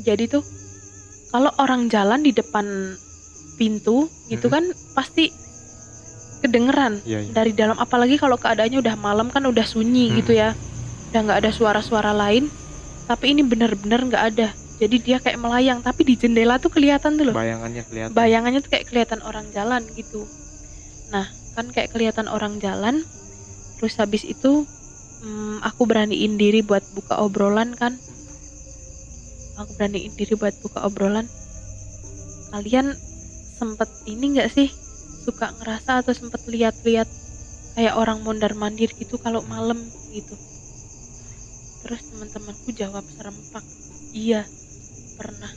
[0.00, 0.42] jadi tuh
[1.28, 2.96] kalau orang jalan di depan
[3.54, 4.52] pintu gitu Mm-mm.
[4.52, 5.30] kan pasti
[6.40, 7.30] kedengeran Iya, iya.
[7.30, 10.16] dari dalam apalagi kalau keadaannya udah malam kan udah sunyi Hmm.
[10.18, 10.50] gitu ya
[11.12, 12.50] udah nggak ada suara-suara lain
[13.04, 14.48] tapi ini bener-bener nggak ada
[14.82, 17.34] jadi dia kayak melayang tapi di jendela tuh kelihatan tuh loh.
[17.38, 18.10] Bayangannya kelihatan.
[18.18, 20.26] bayangannya tuh kayak kelihatan orang jalan gitu.
[21.14, 23.06] Nah kan kayak kelihatan orang jalan
[23.78, 24.66] terus habis itu
[25.22, 27.94] hmm, aku beraniin diri buat buka obrolan kan.
[29.62, 31.30] Aku beraniin diri buat buka obrolan.
[32.50, 32.98] Kalian
[33.62, 34.66] sempet ini nggak sih?
[35.22, 37.06] Suka ngerasa atau sempet lihat-lihat
[37.78, 39.78] kayak orang mondar mandir gitu kalau malam
[40.10, 40.34] gitu?
[41.86, 43.62] Terus teman-temanku jawab serempak
[44.12, 44.44] iya
[45.22, 45.52] pernah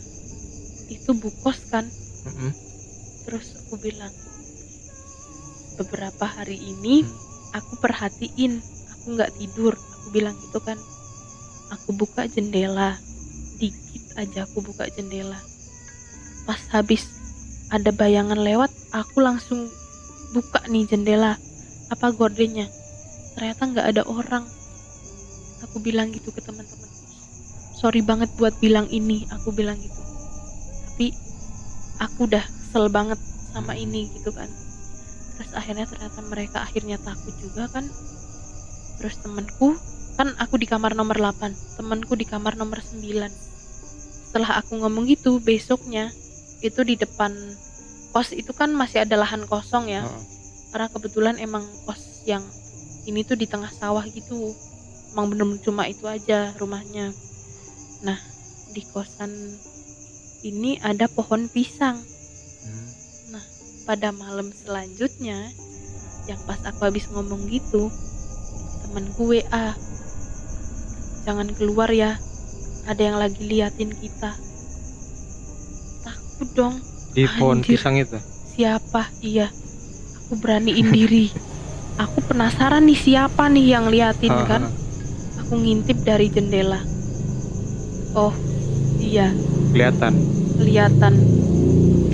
[0.94, 1.90] itu bukos kan
[2.26, 2.54] Mm-mm.
[3.26, 4.14] Terus aku bilang,
[5.82, 7.14] beberapa hari ini Hmm.
[7.58, 8.62] aku perhatiin,
[8.94, 9.74] aku nggak tidur.
[9.74, 10.78] Aku bilang gitu kan,
[11.74, 13.02] aku buka jendela,
[13.58, 15.42] dikit aja aku buka jendela.
[16.46, 17.10] Pas habis
[17.74, 19.66] ada bayangan lewat, aku langsung
[20.38, 21.42] buka nih jendela,
[21.90, 22.70] apa gordennya.
[23.34, 24.46] Ternyata nggak ada orang.
[25.66, 26.85] Aku bilang gitu ke teman-teman.
[27.86, 30.02] Sorry banget buat bilang ini, aku bilang gitu.
[30.90, 31.14] Tapi
[32.02, 33.22] aku udah kesel banget
[33.54, 34.50] sama ini gitu kan.
[35.38, 37.86] Terus akhirnya ternyata mereka akhirnya takut juga kan.
[38.98, 39.78] Terus temenku
[40.18, 43.06] kan aku di kamar nomor 8 temenku di kamar nomor 9
[44.34, 46.10] setelah aku ngomong gitu besoknya
[46.66, 47.36] itu di depan
[48.16, 50.02] kos itu kan masih ada lahan kosong ya.
[50.02, 50.24] Heeh.
[50.74, 52.42] karena kebetulan emang kos yang
[53.06, 54.58] ini tuh di tengah sawah gitu.
[55.14, 57.14] Emang bener-bener cuma itu aja rumahnya
[58.06, 58.20] nah
[58.70, 59.34] di kosan
[60.42, 61.98] ini ada pohon pisang
[62.62, 63.38] Hmm.
[63.86, 65.38] pada malam selanjutnya
[66.26, 67.94] yang pas aku habis ngomong gitu
[68.82, 69.78] temanku WA
[71.24, 72.18] jangan keluar ya
[72.84, 74.34] ada yang lagi liatin kita
[76.02, 76.76] takut dong
[77.14, 77.78] Di pohon Anjir.
[77.78, 78.18] pisang itu.
[78.50, 79.54] siapa iya
[80.18, 81.30] aku beraniin diri
[81.96, 84.72] aku penasaran nih siapa nih yang liatin Ha, kan ha.
[85.38, 86.82] aku ngintip dari jendela
[88.16, 88.34] oh
[88.98, 89.32] iya.
[89.72, 90.14] Kelihatan.
[90.56, 91.14] kelihatan.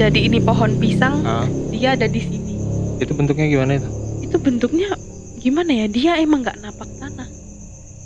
[0.01, 2.57] Jadi ini pohon pisang Ah, dia ada di sini.
[2.97, 3.89] Itu bentuknya gimana itu?
[4.21, 4.95] itu bentuknya
[5.37, 5.85] gimana ya?
[5.85, 7.27] Dia emang nggak napak tanah.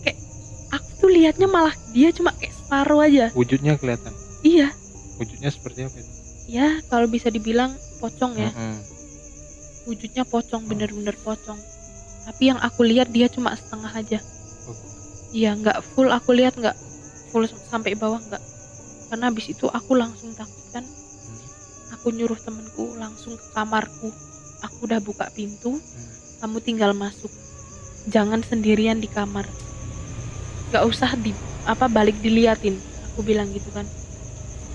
[0.03, 0.17] Kayak
[0.75, 3.25] aku tuh liatnya malah dia cuma kayak separuh aja.
[3.31, 4.11] Wujudnya kelihatan.
[4.43, 4.73] iya.
[5.15, 6.11] Wujudnya seperti apa itu?
[6.45, 8.51] ya kalau bisa dibilang pocong ya.
[9.87, 11.57] Wujudnya pocong bener-bener pocong.
[12.25, 14.19] Tapi yang aku lihat dia cuma setengah aja.
[14.67, 14.75] Oh.
[15.31, 16.09] iya nggak full.
[16.09, 16.75] Aku lihat nggak
[17.35, 18.43] full sampai bawah nggak?
[19.11, 20.87] Karena habis itu aku langsung takut kan
[21.91, 24.07] aku nyuruh temenku langsung ke kamarku.
[24.63, 25.75] Aku udah buka pintu
[26.39, 27.27] kamu tinggal masuk.
[28.07, 29.43] Jangan sendirian di kamar.
[30.71, 31.35] Nggak usah di
[31.67, 32.79] apa balik diliatin.
[33.11, 33.83] Aku bilang gitu kan.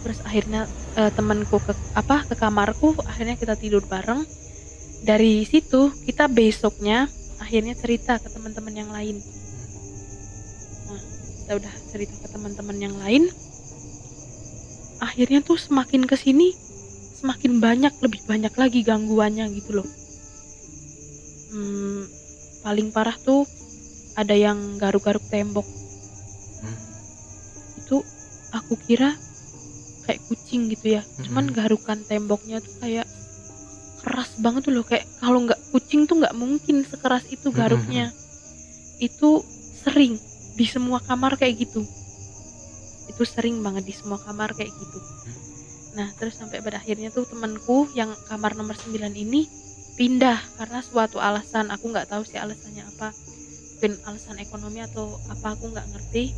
[0.04, 0.68] Terus akhirnya
[1.00, 4.20] eh, temanku ke apa ke kamarku akhirnya kita tidur bareng.
[5.00, 7.08] Dari situ kita besoknya
[7.40, 9.39] akhirnya cerita ke teman-teman yang lain
[11.50, 13.26] kita udah cerita ke teman-teman yang lain
[15.02, 16.54] akhirnya tuh semakin ke sini
[17.18, 19.88] semakin banyak lebih banyak lagi gangguannya gitu loh
[21.50, 22.06] hmm,
[22.62, 23.50] paling parah tuh
[24.14, 25.66] ada yang garuk-garuk tembok
[26.62, 26.78] Hmm.
[27.82, 27.98] itu
[28.54, 29.10] aku kira
[30.06, 31.54] kayak kucing gitu ya cuman Mhm.
[31.58, 33.10] garukan temboknya tuh kayak
[34.06, 37.58] keras banget tuh loh kayak kalau nggak kucing tuh nggak mungkin sekeras itu Mhm.
[37.58, 38.14] garuknya
[39.02, 39.42] itu
[39.82, 40.29] sering
[40.60, 41.80] di semua kamar kayak gitu.
[43.08, 45.00] Itu sering banget di semua kamar kayak gitu.
[45.96, 49.48] Nah terus sampai pada akhirnya tuh temanku yang kamar nomor 9 ini
[49.96, 51.72] pindah karena suatu alasan.
[51.72, 53.08] Aku nggak tahu sih alasannya apa.
[53.80, 56.36] Mungkin alasan ekonomi atau apa aku nggak ngerti.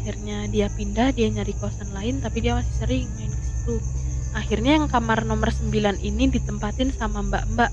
[0.00, 3.76] Akhirnya dia pindah dia nyari kosan lain tapi dia masih sering main ke situ.
[4.32, 7.68] Akhirnya yang kamar nomor 9 ini ditempatin sama mbak-mbak.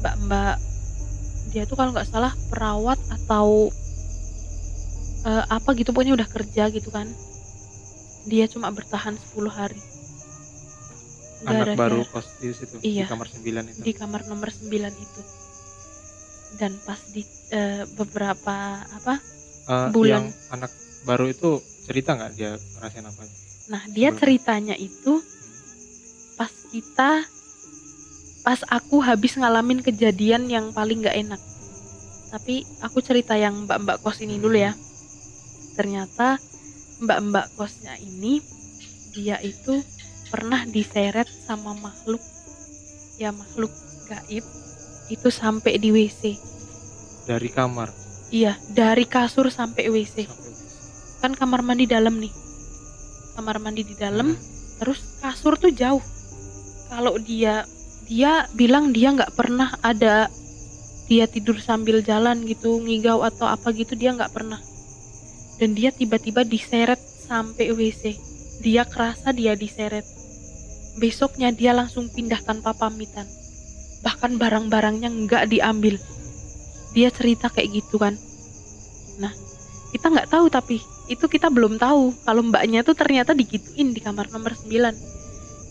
[0.00, 0.56] Mbak-mbak
[1.52, 3.68] dia tuh kalau nggak salah perawat atau
[5.20, 7.08] eh, apa gitu pokoknya udah kerja gitu kan
[8.24, 9.80] dia cuma bertahan 10 hari
[11.40, 12.12] anak ada baru share.
[12.12, 13.06] kos di situ Iya.
[13.06, 13.80] di kamar 9 itu.
[13.80, 15.20] di kamar nomor 9 itu
[16.54, 19.14] dan pas di eh, beberapa apa
[19.64, 20.24] Eh, bulan.
[20.24, 20.72] yang anak
[21.04, 23.20] baru itu cerita nggak dia ngerasain apa?
[23.68, 25.12] nah dia Sebelum- ceritanya itu
[26.34, 27.10] pas kita
[28.40, 31.40] pas aku habis ngalamin kejadian yang paling nggak enak
[32.28, 34.72] tapi aku cerita yang mbak-mbak kos ini dulu ya
[35.78, 36.42] ternyata
[36.98, 38.42] mbak-mbak kosnya ini
[39.14, 39.78] dia itu
[40.28, 42.20] pernah diseret sama makhluk.
[43.18, 43.70] Ya makhluk
[44.10, 44.42] gaib
[45.10, 46.38] itu sampai di WC
[47.26, 47.90] Dari kamar?
[48.30, 50.52] Iya dari kasur sampai WC sampai
[51.18, 52.30] kan kamar mandi dalam nih.
[53.34, 54.42] Kamar mandi di dalam Hmm.
[54.78, 56.02] terus kasur tuh jauh.
[56.90, 57.66] Kalau dia
[58.06, 60.30] dia bilang dia nggak pernah ada
[61.08, 64.60] dia tidur sambil jalan gitu ngigau atau apa gitu dia nggak pernah
[65.58, 70.02] dan dia tiba-tiba diseret sampai WC dia kerasa dia diseret.
[70.98, 73.26] Besoknya dia langsung pindah tanpa pamitan.
[74.02, 75.94] Bahkan barang-barangnya nggak diambil.
[76.90, 78.18] Dia cerita kayak gitu kan.
[79.22, 79.30] Nah
[79.94, 84.28] kita nggak tahu tapi itu kita belum tahu kalau mbaknya tuh ternyata digituin di kamar
[84.28, 84.68] nomor 9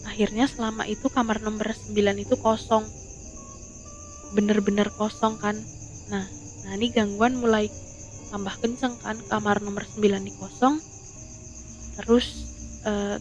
[0.09, 2.87] akhirnya selama itu kamar nomor 9 itu kosong.
[4.33, 5.59] Bener-bener kosong kan?
[6.07, 6.25] Nah
[6.65, 7.67] nah ini gangguan mulai
[8.27, 10.79] tambah kenceng kan kamar nomor 9 ini kosong.
[11.97, 12.25] Terus
[12.85, 13.17] eh,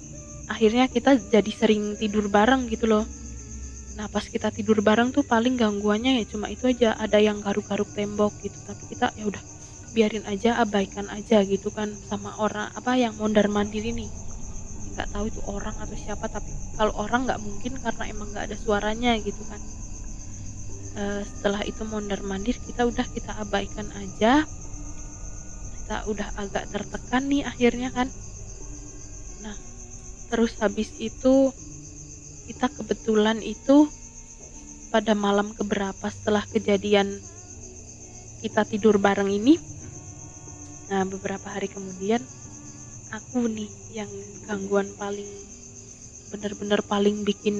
[0.46, 3.04] akhirnya kita jadi sering tidur bareng gitu loh.
[3.96, 7.88] Nah pas kita tidur bareng tuh paling gangguannya ya cuma itu aja ada yang garuk-garuk
[7.96, 8.58] tembok gitu.
[8.66, 9.42] Tapi kita ya udah
[9.96, 14.04] biarin aja abaikan aja gitu kan sama orang apa yang mondar mandir ini
[14.92, 18.56] nggak tahu itu orang atau siapa tapi kalau orang nggak mungkin karena emang nggak ada
[18.56, 19.60] suaranya gitu kan.
[20.96, 24.48] Eh, setelah itu mondar mandir kita udah kita abaikan aja
[25.86, 28.10] kita udah agak tertekan nih akhirnya kan?
[29.38, 29.54] Nah
[30.34, 31.54] terus habis itu
[32.50, 33.86] kita kebetulan itu
[34.90, 37.06] pada malam keberapa setelah kejadian
[38.42, 39.62] kita tidur bareng ini
[40.90, 42.18] nah beberapa hari kemudian
[43.14, 44.10] aku nih yang
[44.50, 45.30] gangguan paling
[46.34, 47.54] bener-bener paling bikin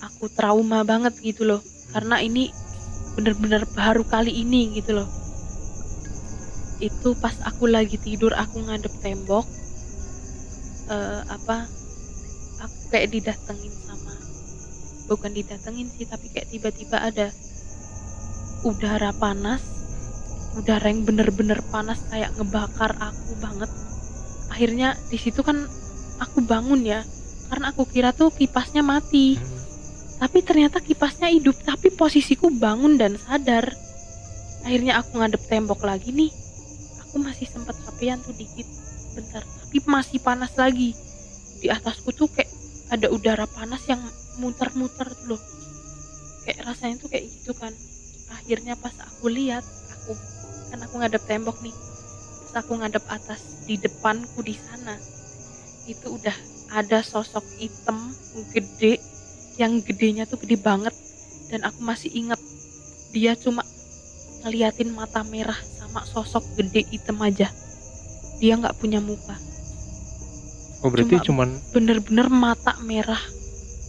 [0.00, 1.60] aku trauma banget gitu loh.
[1.92, 2.48] Karena ini
[3.20, 5.27] bener-bener baru kali ini gitu loh
[6.78, 9.46] itu pas aku lagi tidur aku ngadep tembok
[10.90, 11.66] eh, apa
[12.62, 14.14] aku kayak didatengin sama
[15.10, 17.34] bukan didatengin sih tapi kayak tiba-tiba ada
[18.62, 19.78] udara panas
[20.58, 23.70] udara yang bener-bener panas kayak ngebakar aku banget.
[24.50, 25.62] Akhirnya di situ kan
[26.18, 27.06] aku bangun ya
[27.48, 29.38] karena aku kira tuh kipasnya mati.
[29.38, 29.56] Hmm.
[30.18, 33.70] tapi ternyata kipasnya hidup tapi posisiku bangun dan sadar.
[34.66, 36.34] Akhirnya aku ngadep tembok lagi nih
[37.08, 38.68] aku masih sempat capean tuh dikit
[39.16, 39.40] bentar.
[39.40, 40.92] Tapi masih panas lagi.
[41.58, 42.52] Di atasku tuh kayak
[42.92, 43.98] ada udara panas yang
[44.36, 45.42] muter-muter tuh loh.
[46.44, 47.72] Kayak rasanya tuh kayak gitu kan.
[48.28, 50.12] Akhirnya pas aku lihat aku
[50.68, 51.72] kan aku ngadep tembok nih.
[52.44, 54.94] Pas aku ngadep atas di depanku di sana
[55.88, 56.36] itu udah
[56.76, 57.96] ada sosok hitam
[58.52, 59.00] gede
[59.56, 60.92] yang gedenya tuh gede banget.
[61.48, 62.38] Dan aku masih inget
[63.16, 63.64] dia cuma
[64.44, 65.56] ngeliatin mata merah
[65.88, 67.48] sama sosok gede hitam aja.
[68.36, 69.34] Dia nggak punya muka.
[70.78, 73.18] Oh berarti Cuma- cuman bener-bener mata merah.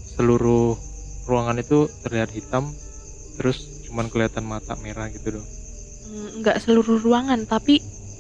[0.09, 0.79] Seluruh
[1.25, 2.71] ruangan itu terlihat hitam,
[3.35, 5.49] terus cuman kelihatan mata merah gitu doang,
[6.07, 7.77] Mm, nggak seluruh ruangan tapi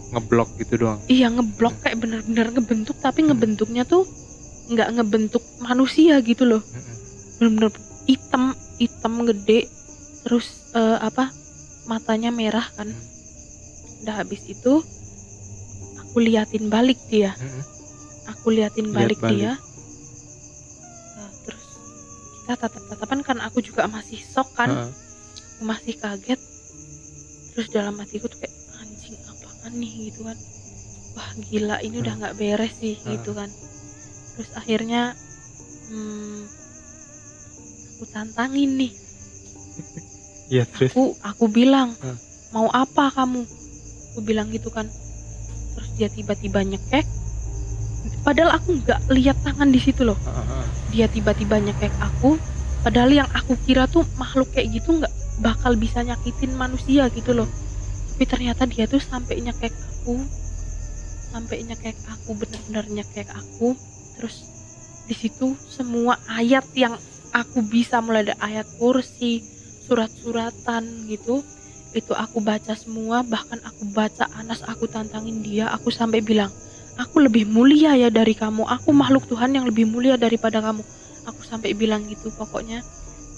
[0.09, 1.01] ngeblok gitu doang.
[1.07, 4.05] iya ngeblok kayak bener-bener ngebentuk tapi ngebentuknya tuh
[4.67, 6.61] nggak ngebentuk manusia gitu loh.
[6.61, 6.95] Mm-mm.
[7.39, 7.71] bener-bener
[8.05, 8.43] hitam
[8.77, 9.65] hitam gede
[10.21, 11.33] terus eh, apa
[11.85, 12.93] matanya merah kan
[13.99, 14.81] udah habis itu
[15.99, 17.63] aku liatin balik dia Mm-mm.
[18.27, 19.31] aku liatin Lihat balik, balik.
[19.35, 19.51] dia
[21.15, 21.65] Nah, terus
[22.39, 24.69] kita tatap-tatapan kan aku juga masih sok kan
[25.55, 26.39] aku masih kaget
[27.51, 30.37] terus dalam hatiku tuh kayak anjing apaan nih gitu kan
[31.13, 32.21] wah gila ini udah Hmm.
[32.23, 33.11] nggak beres sih Hmm.
[33.13, 33.49] gitu kan
[34.33, 35.11] terus akhirnya
[35.91, 36.47] hmm,
[37.91, 38.93] aku tantangin nih
[40.71, 40.89] terus.
[40.89, 42.15] aku aku bilang Hmm.
[42.49, 43.43] mau apa kamu
[44.19, 44.83] aku bilang gitu kan.
[45.79, 47.07] Terus dia tiba-tiba nyekek.
[48.27, 50.19] Padahal aku nggak lihat tangan di situ loh.
[50.91, 52.35] Dia tiba-tiba nyekek aku.
[52.83, 57.47] Padahal yang aku kira tuh makhluk kayak gitu nggak bakal bisa nyakitin manusia gitu loh.
[58.11, 60.19] Tapi ternyata dia tuh sampai nyekek aku.
[61.31, 63.71] Sampai nyekek aku bener-bener nyekek aku.
[64.19, 64.35] Terus
[65.07, 66.99] di situ semua ayat yang
[67.31, 69.39] aku bisa mulai dari ayat kursi
[69.87, 71.39] surat-suratan gitu
[71.89, 76.53] itu aku baca semua bahkan aku baca Anas aku tantangin dia aku sampai bilang
[77.01, 80.85] aku lebih mulia ya dari kamu aku makhluk Tuhan yang lebih mulia daripada kamu
[81.25, 82.85] aku sampai bilang gitu pokoknya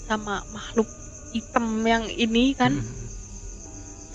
[0.04, 0.84] sama makhluk
[1.32, 3.00] hitam yang ini kan Hmm.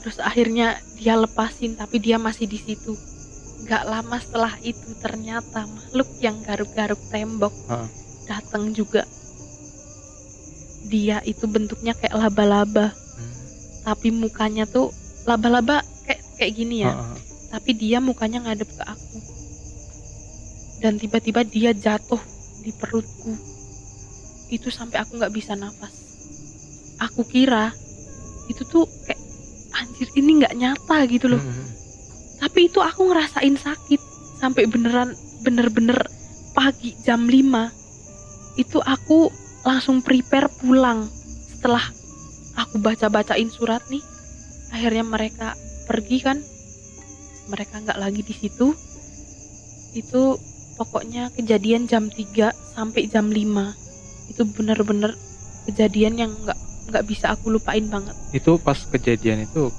[0.05, 2.93] terus akhirnya dia lepasin tapi dia masih di situ
[3.65, 7.89] nggak lama setelah itu ternyata makhluk yang garuk-garuk tembok Ah.
[8.29, 9.01] datang juga
[10.87, 12.95] dia itu bentuknya kayak laba-laba.
[13.87, 14.91] Tapi mukanya tuh
[15.23, 16.91] laba-laba kayak kayak gini ya.
[16.91, 17.15] Ah, ah.
[17.55, 19.17] tapi dia mukanya ngadep ke aku.
[20.83, 22.19] Dan tiba-tiba dia jatuh
[22.67, 23.31] di perutku.
[24.51, 25.95] Itu sampai aku nggak bisa nafas.
[26.99, 27.71] Aku kira
[28.51, 29.23] itu tuh kayak
[29.79, 31.39] anjir ini nggak nyata gitu loh.
[31.39, 31.67] Hmm, hmm.
[32.43, 34.01] tapi itu aku ngerasain sakit
[34.43, 35.97] sampai beneran bener-bener
[36.53, 39.29] pagi jam 5 itu aku
[39.65, 41.05] langsung prepare pulang
[41.49, 41.81] setelah
[42.57, 44.01] aku baca-bacain surat nih
[44.73, 45.53] akhirnya mereka
[45.85, 46.37] pergi kan
[47.47, 48.75] mereka nggak lagi di situ
[49.95, 50.21] itu
[50.75, 53.37] pokoknya kejadian jam 3 sampai jam 5
[54.27, 55.15] itu bener-bener
[55.65, 59.71] kejadian yang nggak nggak bisa aku lupain banget Itu pas kejadian itu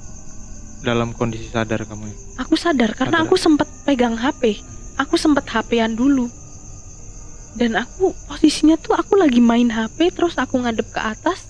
[0.79, 2.15] dalam kondisi sadar kamu ya?
[2.39, 3.27] Aku sadar karena Sadar.
[3.27, 4.61] aku sempat pegang HP.
[4.95, 6.29] Aku sempat HP-an dulu.
[7.51, 11.48] Dan aku posisinya tuh aku lagi main HP terus aku ngadep ke atas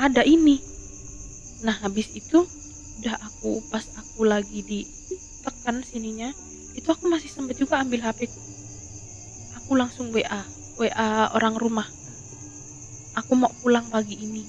[0.00, 0.56] ada ini.
[1.60, 2.40] Nah, habis itu
[3.00, 6.32] udah aku pas aku lagi ditekan sininya,
[6.72, 8.24] itu aku masih sempat juga ambil HP.
[9.60, 10.40] Aku langsung WA,
[10.80, 11.84] WA orang rumah.
[13.20, 14.42] Aku mau pulang pagi ini.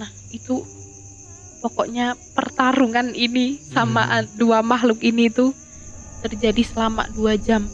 [0.00, 0.64] Nah, itu
[1.60, 4.28] pokoknya pertarungan ini sama Hmm.
[4.40, 5.52] dua makhluk ini tuh
[6.24, 7.68] terjadi selama dua jam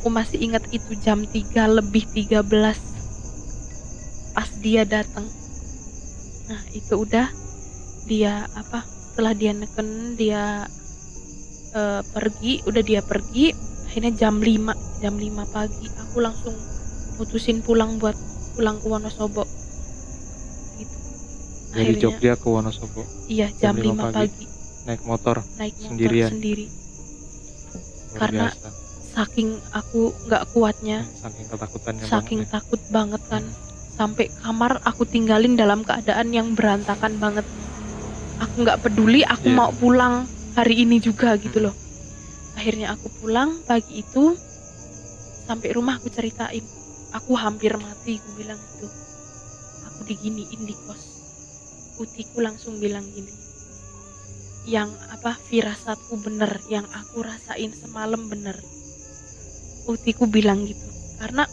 [0.00, 2.89] aku masih ingat itu jam 3 lebih 13
[4.30, 5.26] pas dia datang
[6.46, 7.26] nah itu udah
[8.04, 10.66] dia apa setelah dia neken dia
[11.72, 14.46] eh, pergi udah dia pergi akhirnya jam 5
[14.98, 16.54] jam 5 pagi aku langsung
[17.16, 18.14] mutusin pulang buat
[18.52, 19.44] pulang ke Wonosobo
[20.76, 20.96] gitu
[21.70, 24.26] Dari Akhirnya- Jogja ke Wonosobo Iya Jam jam 5 lima pagi.
[24.26, 24.44] pagi.
[24.82, 26.30] naik motor naik motor Sendirian.
[26.30, 28.68] sendiri luar Karena- biasa.
[29.10, 32.52] saking aku nggak kuatnya saking ketakutannya saking banget ya.
[32.52, 33.44] takut banget kan
[34.00, 37.44] sampai kamar aku tinggalin dalam keadaan yang berantakan banget.
[38.40, 39.56] Aku nggak peduli aku Iya.
[39.60, 40.24] mau pulang
[40.56, 41.76] hari ini juga gitu loh.
[42.56, 44.32] Akhirnya aku pulang pagi itu
[45.44, 46.64] sampai rumah aku ceritain.
[47.12, 48.88] Aku hampir mati aku bilang gitu.
[49.92, 51.02] Aku diginiin di kos.
[52.00, 53.52] Putihku langsung bilang gini
[54.68, 58.56] yang apa firasatku bener yang aku rasain semalam bener.
[59.84, 60.88] Utiku bilang gitu.
[61.20, 61.44] Karena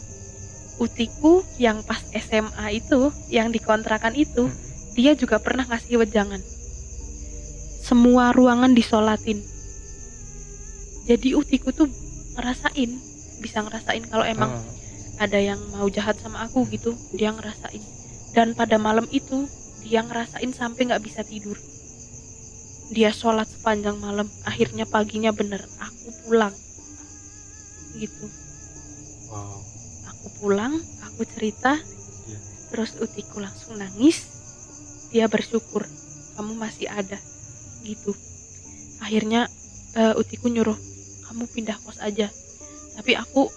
[0.78, 4.56] utiku yang pas SMA itu yang dikontrakan itu Hmm.
[4.94, 6.42] dia juga pernah ngasih wejangan.
[7.82, 9.42] Semua ruangan disolatin.
[11.06, 11.88] Jadi utiku tuh
[12.38, 12.90] ngerasain
[13.42, 14.62] bisa ngerasain kalau emang Ah,
[15.26, 17.82] ada yang mau jahat sama aku gitu dia ngerasain.
[18.34, 19.46] Dan pada malam itu
[19.82, 21.58] dia ngerasain sampai nggak bisa tidur.
[22.94, 26.54] Dia sholat sepanjang malam akhirnya paginya bener aku pulang.
[27.98, 28.26] Gitu.
[29.32, 29.67] Wow
[30.28, 30.76] aku pulang
[31.08, 31.72] aku cerita.
[32.28, 32.38] Iya.
[32.68, 34.28] terus utiku langsung nangis.
[35.08, 35.88] Dia bersyukur
[36.36, 37.16] kamu masih ada.
[37.80, 38.12] Gitu.
[39.00, 39.48] Akhirnya
[39.96, 40.76] eh, utiku nyuruh
[41.24, 42.28] kamu pindah kos aja.
[43.00, 43.48] Tapi aku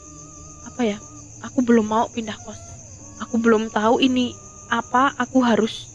[0.63, 0.97] apa ya
[1.43, 2.55] aku belum mau pindah kos.
[3.27, 4.31] Aku belum tahu ini
[4.71, 5.91] apa aku harus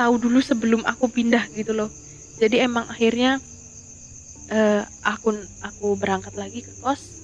[0.00, 1.92] tahu dulu sebelum aku pindah gitu loh.
[2.40, 3.36] Jadi emang akhirnya
[4.48, 7.20] eh, aku aku berangkat lagi ke kos.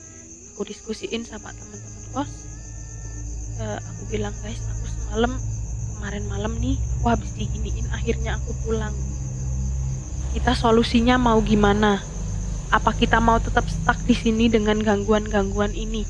[0.52, 2.41] Aku diskusiin sama teman-teman kos
[3.61, 5.33] Eh, aku bilang guys aku semalam
[5.97, 8.95] kemarin malam nih aku habis diginiin akhirnya aku pulang.
[10.33, 12.01] Kita solusinya mau gimana?
[12.73, 16.09] Apa kita mau tetap stuck di sini dengan gangguan-gangguan ini?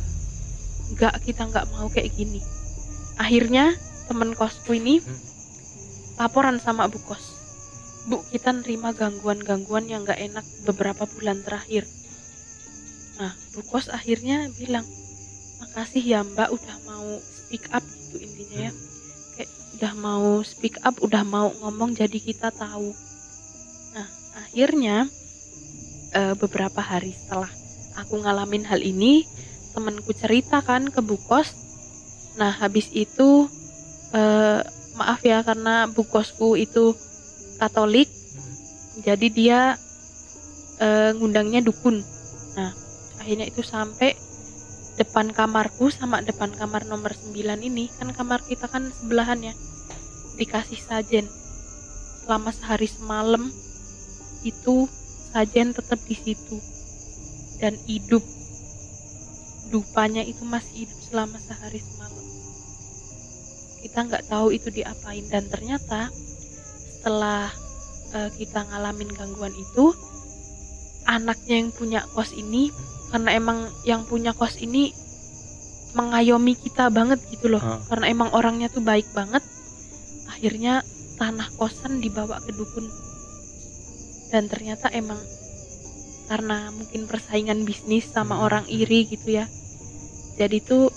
[0.94, 2.38] Nggak kita nggak mau kayak gini.
[3.18, 3.74] Akhirnya
[4.06, 5.18] temen kosku ini Hmm.
[6.22, 7.42] laporan sama bu kos.
[8.06, 11.82] Bu kita nerima gangguan-gangguan yang nggak enak beberapa bulan terakhir.
[13.18, 14.86] Nah bu kos akhirnya bilang
[15.62, 18.72] makasih ya mbak udah mau speak up gitu intinya ya.
[19.38, 22.90] Kayak udah mau speak up udah mau ngomong jadi kita tahu.
[23.94, 24.08] Nah
[24.42, 25.06] akhirnya
[26.12, 27.48] eh, beberapa hari setelah
[27.94, 29.24] aku ngalamin hal ini
[29.72, 31.54] temenku cerita kan ke bu kos.
[32.36, 33.46] Nah habis itu
[34.12, 34.60] eh,
[34.98, 36.92] maaf ya karena bu kosku itu
[37.56, 38.10] katolik
[39.00, 39.60] jadi dia
[40.82, 42.02] eh, ngundangnya dukun.
[42.58, 42.74] Nah
[43.22, 44.31] akhirnya itu sampai
[45.12, 49.52] depan kamarku sama depan kamar nomor 9 ini kan kamar kita kan sebelahan ya.
[50.40, 51.28] Dikasih sajen.
[52.24, 53.52] Selama sehari semalam
[54.40, 54.88] itu
[55.36, 56.56] sajen tetap di situ.
[57.60, 58.24] Dan hidup.
[59.68, 62.24] Dupanya itu masih hidup selama sehari semalam.
[63.84, 65.28] Kita nggak tahu itu diapain.
[65.28, 66.08] Dan ternyata
[66.88, 67.52] setelah
[68.16, 69.92] uh, kita ngalamin gangguan itu
[71.04, 72.72] anaknya yang punya kos ini
[73.12, 75.01] karena emang yang punya kos ini
[75.92, 77.60] mengayomi kita banget gitu loh.
[77.60, 77.80] Ah.
[77.88, 79.44] karena emang orangnya tuh baik banget.
[80.32, 80.80] Akhirnya
[81.20, 82.88] tanah kosan dibawa ke dukun.
[84.32, 85.20] Dan ternyata emang
[86.26, 88.44] karena mungkin persaingan bisnis sama Hmm.
[88.48, 89.44] orang iri gitu ya.
[90.40, 90.88] Jadi tuh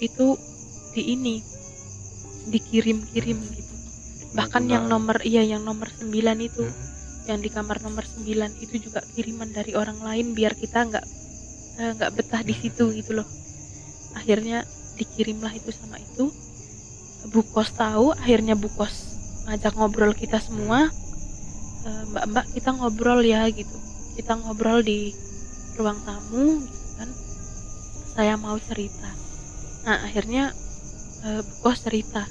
[0.00, 0.40] itu
[0.96, 1.44] di ini
[2.48, 3.74] dikirim-kirim gitu.
[4.32, 6.88] Bahkan yang nomor iya yang nomor 9 itu Hmm.
[7.28, 11.06] yang di kamar nomor 9 itu juga kiriman dari orang lain biar kita nggak
[11.78, 13.28] eh, nggak betah di situ gitu loh
[14.14, 14.66] akhirnya
[14.98, 16.28] dikirimlah itu sama itu.
[17.30, 19.16] Bu Kos tahu akhirnya Bu Kos
[19.48, 20.88] ngajak ngobrol kita semua.
[21.80, 23.76] Eh, mbak-mbak kita ngobrol ya gitu.
[24.16, 25.16] Kita ngobrol di
[25.80, 27.08] ruang tamu gitu kan.
[28.16, 29.08] Saya mau cerita.
[29.88, 30.52] Nah akhirnya
[31.24, 32.24] eh, Bu Kos cerita.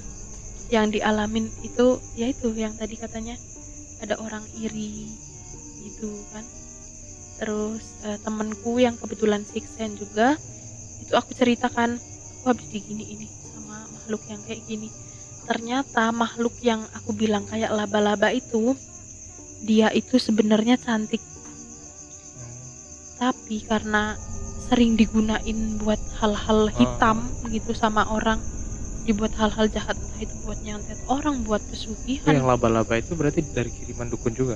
[0.69, 3.33] Yang dialamin itu ya itu yang tadi katanya
[4.05, 5.09] ada orang iri
[5.85, 6.45] gitu kan.
[7.41, 10.37] Terus eh, temenku yang kebetulan six sense juga
[11.01, 11.97] itu aku ceritakan
[12.39, 14.89] aku habis digini ini sama makhluk yang kayak gini.
[15.49, 18.77] Ternyata makhluk yang aku bilang kayak laba-laba itu
[19.65, 21.19] dia itu sebenarnya cantik.
[23.19, 24.15] Tapi karena
[24.69, 28.37] sering digunain buat hal-hal hitam gitu sama orang
[29.09, 32.29] dibuat hal-hal jahat entah itu buat nyantet orang buat pesugihan.
[32.29, 34.55] Yang laba-laba itu berarti dari kiriman dukun juga.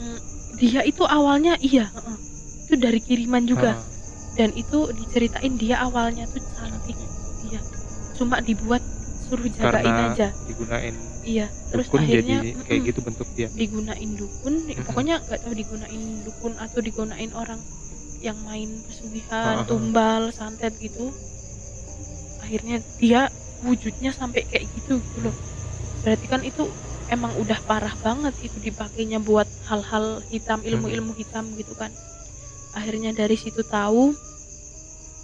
[0.00, 0.18] Mm,
[0.56, 1.92] dia itu awalnya iya
[2.64, 3.76] itu dari kiriman juga.
[3.76, 3.99] Ah,
[4.38, 6.96] dan itu diceritain dia awalnya tuh cantik.
[7.42, 7.60] Iya.
[8.16, 8.82] Cuma dibuat
[9.26, 10.28] suruh jagain karena aja.
[10.46, 11.46] digunain iya.
[11.70, 13.48] Terus dukun akhirnya jadi kayak gitu bentuk dia.
[13.54, 14.84] digunain dukun Mm-mm.
[14.90, 17.60] pokoknya nggak tahu digunain dukun atau digunain orang
[18.20, 19.66] yang main pesugihan Ah, ah.
[19.66, 21.08] tumbal santet gitu.
[22.42, 23.30] Akhirnya dia
[23.62, 25.36] wujudnya sampai kayak gitu gitu loh.
[26.02, 26.64] Berarti kan itu
[27.06, 31.90] emang udah parah banget itu dipakainya buat hal-hal hitam ilmu-ilmu hitam gitu kan
[32.74, 34.14] akhirnya dari situ tahu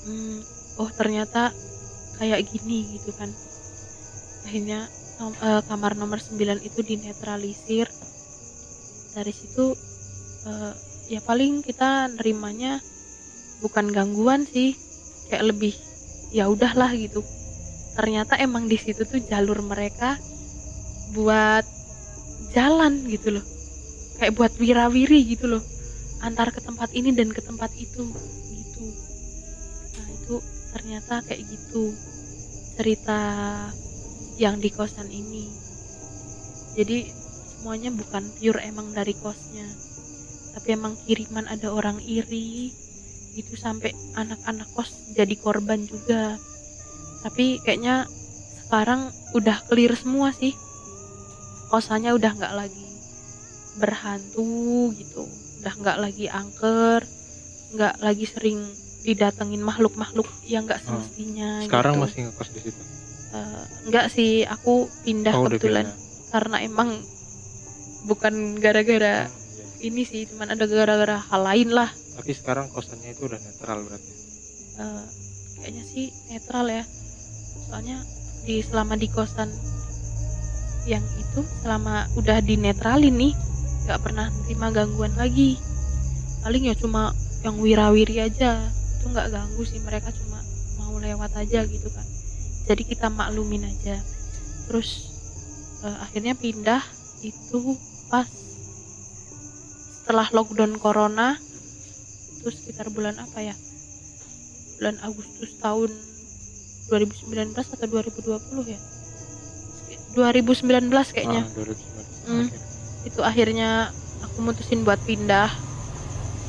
[0.07, 0.39] hmm,
[0.83, 1.55] oh ternyata
[2.17, 3.29] kayak gini gitu kan.
[4.47, 4.89] Akhirnya
[5.21, 7.87] nom- eh, kamar nomor 9 itu dinetralisir.
[9.13, 9.75] Dari situ
[10.47, 10.73] eh,
[11.13, 12.83] ya paling kita nerimanya
[13.63, 14.75] bukan gangguan sih
[15.31, 15.75] kayak lebih
[16.33, 17.23] ya udahlah gitu.
[17.97, 20.21] Ternyata emang di situ tuh jalur mereka
[21.17, 21.65] buat
[22.53, 23.45] jalan gitu loh.
[24.17, 25.76] Kayak buat wirawiri gitu loh
[26.25, 28.09] antar ke tempat ini dan ke tempat itu
[28.53, 28.87] gitu.
[29.97, 30.35] Nah itu
[30.73, 31.93] ternyata kayak gitu
[32.77, 33.21] cerita
[34.37, 35.49] yang di kosan ini.
[36.77, 37.09] Jadi
[37.57, 39.65] semuanya bukan pure emang dari kosnya
[40.57, 42.73] tapi emang kiriman ada orang iri
[43.37, 46.41] itu sampai anak-anak kos jadi korban juga.
[47.21, 48.09] Tapi kayaknya
[48.65, 50.57] sekarang udah clear semua sih.
[51.69, 52.89] Kosannya udah nggak lagi
[53.77, 57.01] berhantu gitu udah nggak lagi angker
[57.69, 58.59] nggak lagi sering
[59.03, 60.99] didatengin makhluk-makhluk yang nggak Oh.
[60.99, 62.03] semestinya Sekarang gitu.
[62.03, 62.83] masih ngekos di situ.
[63.29, 66.31] Eh, nggak sih aku pindah Oh, kebetulan pindah.
[66.31, 66.91] karena emang
[68.05, 69.65] bukan gara-gara Hmm, iya.
[69.85, 74.13] ini sih cuman ada gara-gara hal lain lah Tapi sekarang kosannya itu udah netral berarti.
[74.77, 75.05] Eh,
[75.57, 76.85] kayaknya sih netral ya
[77.63, 77.99] soalnya
[78.43, 79.51] di selama di kosan
[80.85, 83.33] yang itu selama udah dinetralin nih
[83.87, 85.55] nggak pernah terima gangguan lagi.
[86.43, 87.15] Paling ya cuma
[87.47, 88.67] yang wirawiri aja.
[88.99, 90.43] Itu nggak ganggu sih mereka cuma
[90.83, 92.07] mau lewat aja gitu kan.
[92.67, 93.95] Jadi kita maklumin aja.
[94.67, 95.15] Terus
[95.87, 96.83] eh, akhirnya pindah
[97.23, 97.79] itu
[98.11, 98.27] pas
[100.03, 101.39] setelah lockdown corona
[102.43, 103.55] itu sekitar bulan apa ya?
[104.83, 105.91] Bulan Agustus tahun
[106.91, 108.81] 2019 atau 2020 ya?
[110.19, 111.43] 2019 kayaknya.
[111.47, 112.27] Ah, 2019.
[112.27, 112.47] Hmm.
[112.51, 112.66] Oke.
[113.07, 115.47] Itu akhirnya aku mutusin buat pindah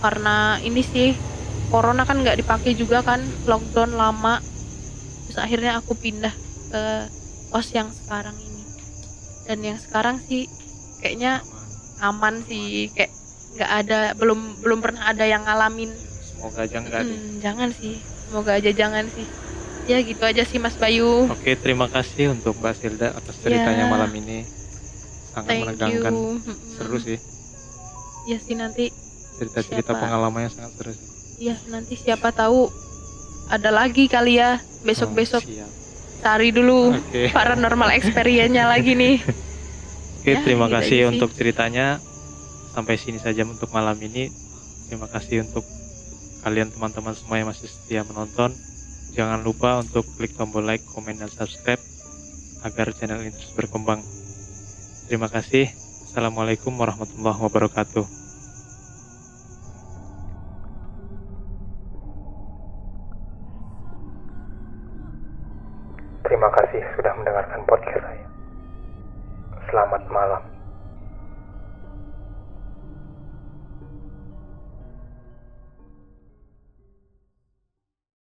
[0.01, 1.13] karena ini sih
[1.69, 4.41] corona kan nggak dipakai juga kan lockdown lama
[5.25, 6.33] terus akhirnya aku pindah
[6.67, 6.83] ke
[7.47, 8.63] kos yang sekarang ini
[9.45, 10.49] dan yang sekarang sih
[10.99, 11.45] kayaknya
[11.97, 12.41] Aman.
[12.45, 13.13] sih kayak
[13.57, 15.89] nggak ada belum belum pernah ada yang ngalamin
[16.37, 17.17] Semoga aja enggak deh.
[17.17, 17.97] Hmm, jangan sih
[18.29, 19.25] semoga aja jangan sih
[19.89, 23.89] ya gitu aja sih Mas Bayu Oke, terima kasih untuk Mbak Silda atas ceritanya Ya.
[23.89, 24.56] malam ini.
[25.37, 26.13] Sangat thank menegangkan.
[26.13, 26.41] you.
[26.73, 27.17] Seru sih.
[28.25, 28.89] ya sih nanti
[29.37, 30.01] Cerita-cerita Siapa?
[30.01, 31.05] pengalamannya sangat seru sih.
[31.39, 32.67] ya nanti siapa tahu
[33.47, 35.69] ada lagi kali ya besok-besok Oh,
[36.19, 37.29] cari dulu Oke.
[37.37, 39.21] paranormal experience-nya lagi nih
[40.17, 41.07] Oke, Ya, terima gitu kasih sih.
[41.07, 42.01] untuk ceritanya.
[42.67, 44.27] Sampai sini saja untuk malam ini.
[44.83, 45.63] Terima kasih untuk
[46.41, 48.51] kalian teman-teman semua yang masih setia menonton.
[49.13, 51.79] Jangan lupa untuk klik tombol like, komen, dan subscribe
[52.59, 54.03] agar channel ini terus berkembang.
[55.07, 55.71] Terima kasih.
[56.03, 58.03] Assalamualaikum warahmatullahi wabarakatuh.
[66.27, 68.27] Terima kasih sudah mendengarkan podcast saya.
[69.71, 70.56] Selamat malam.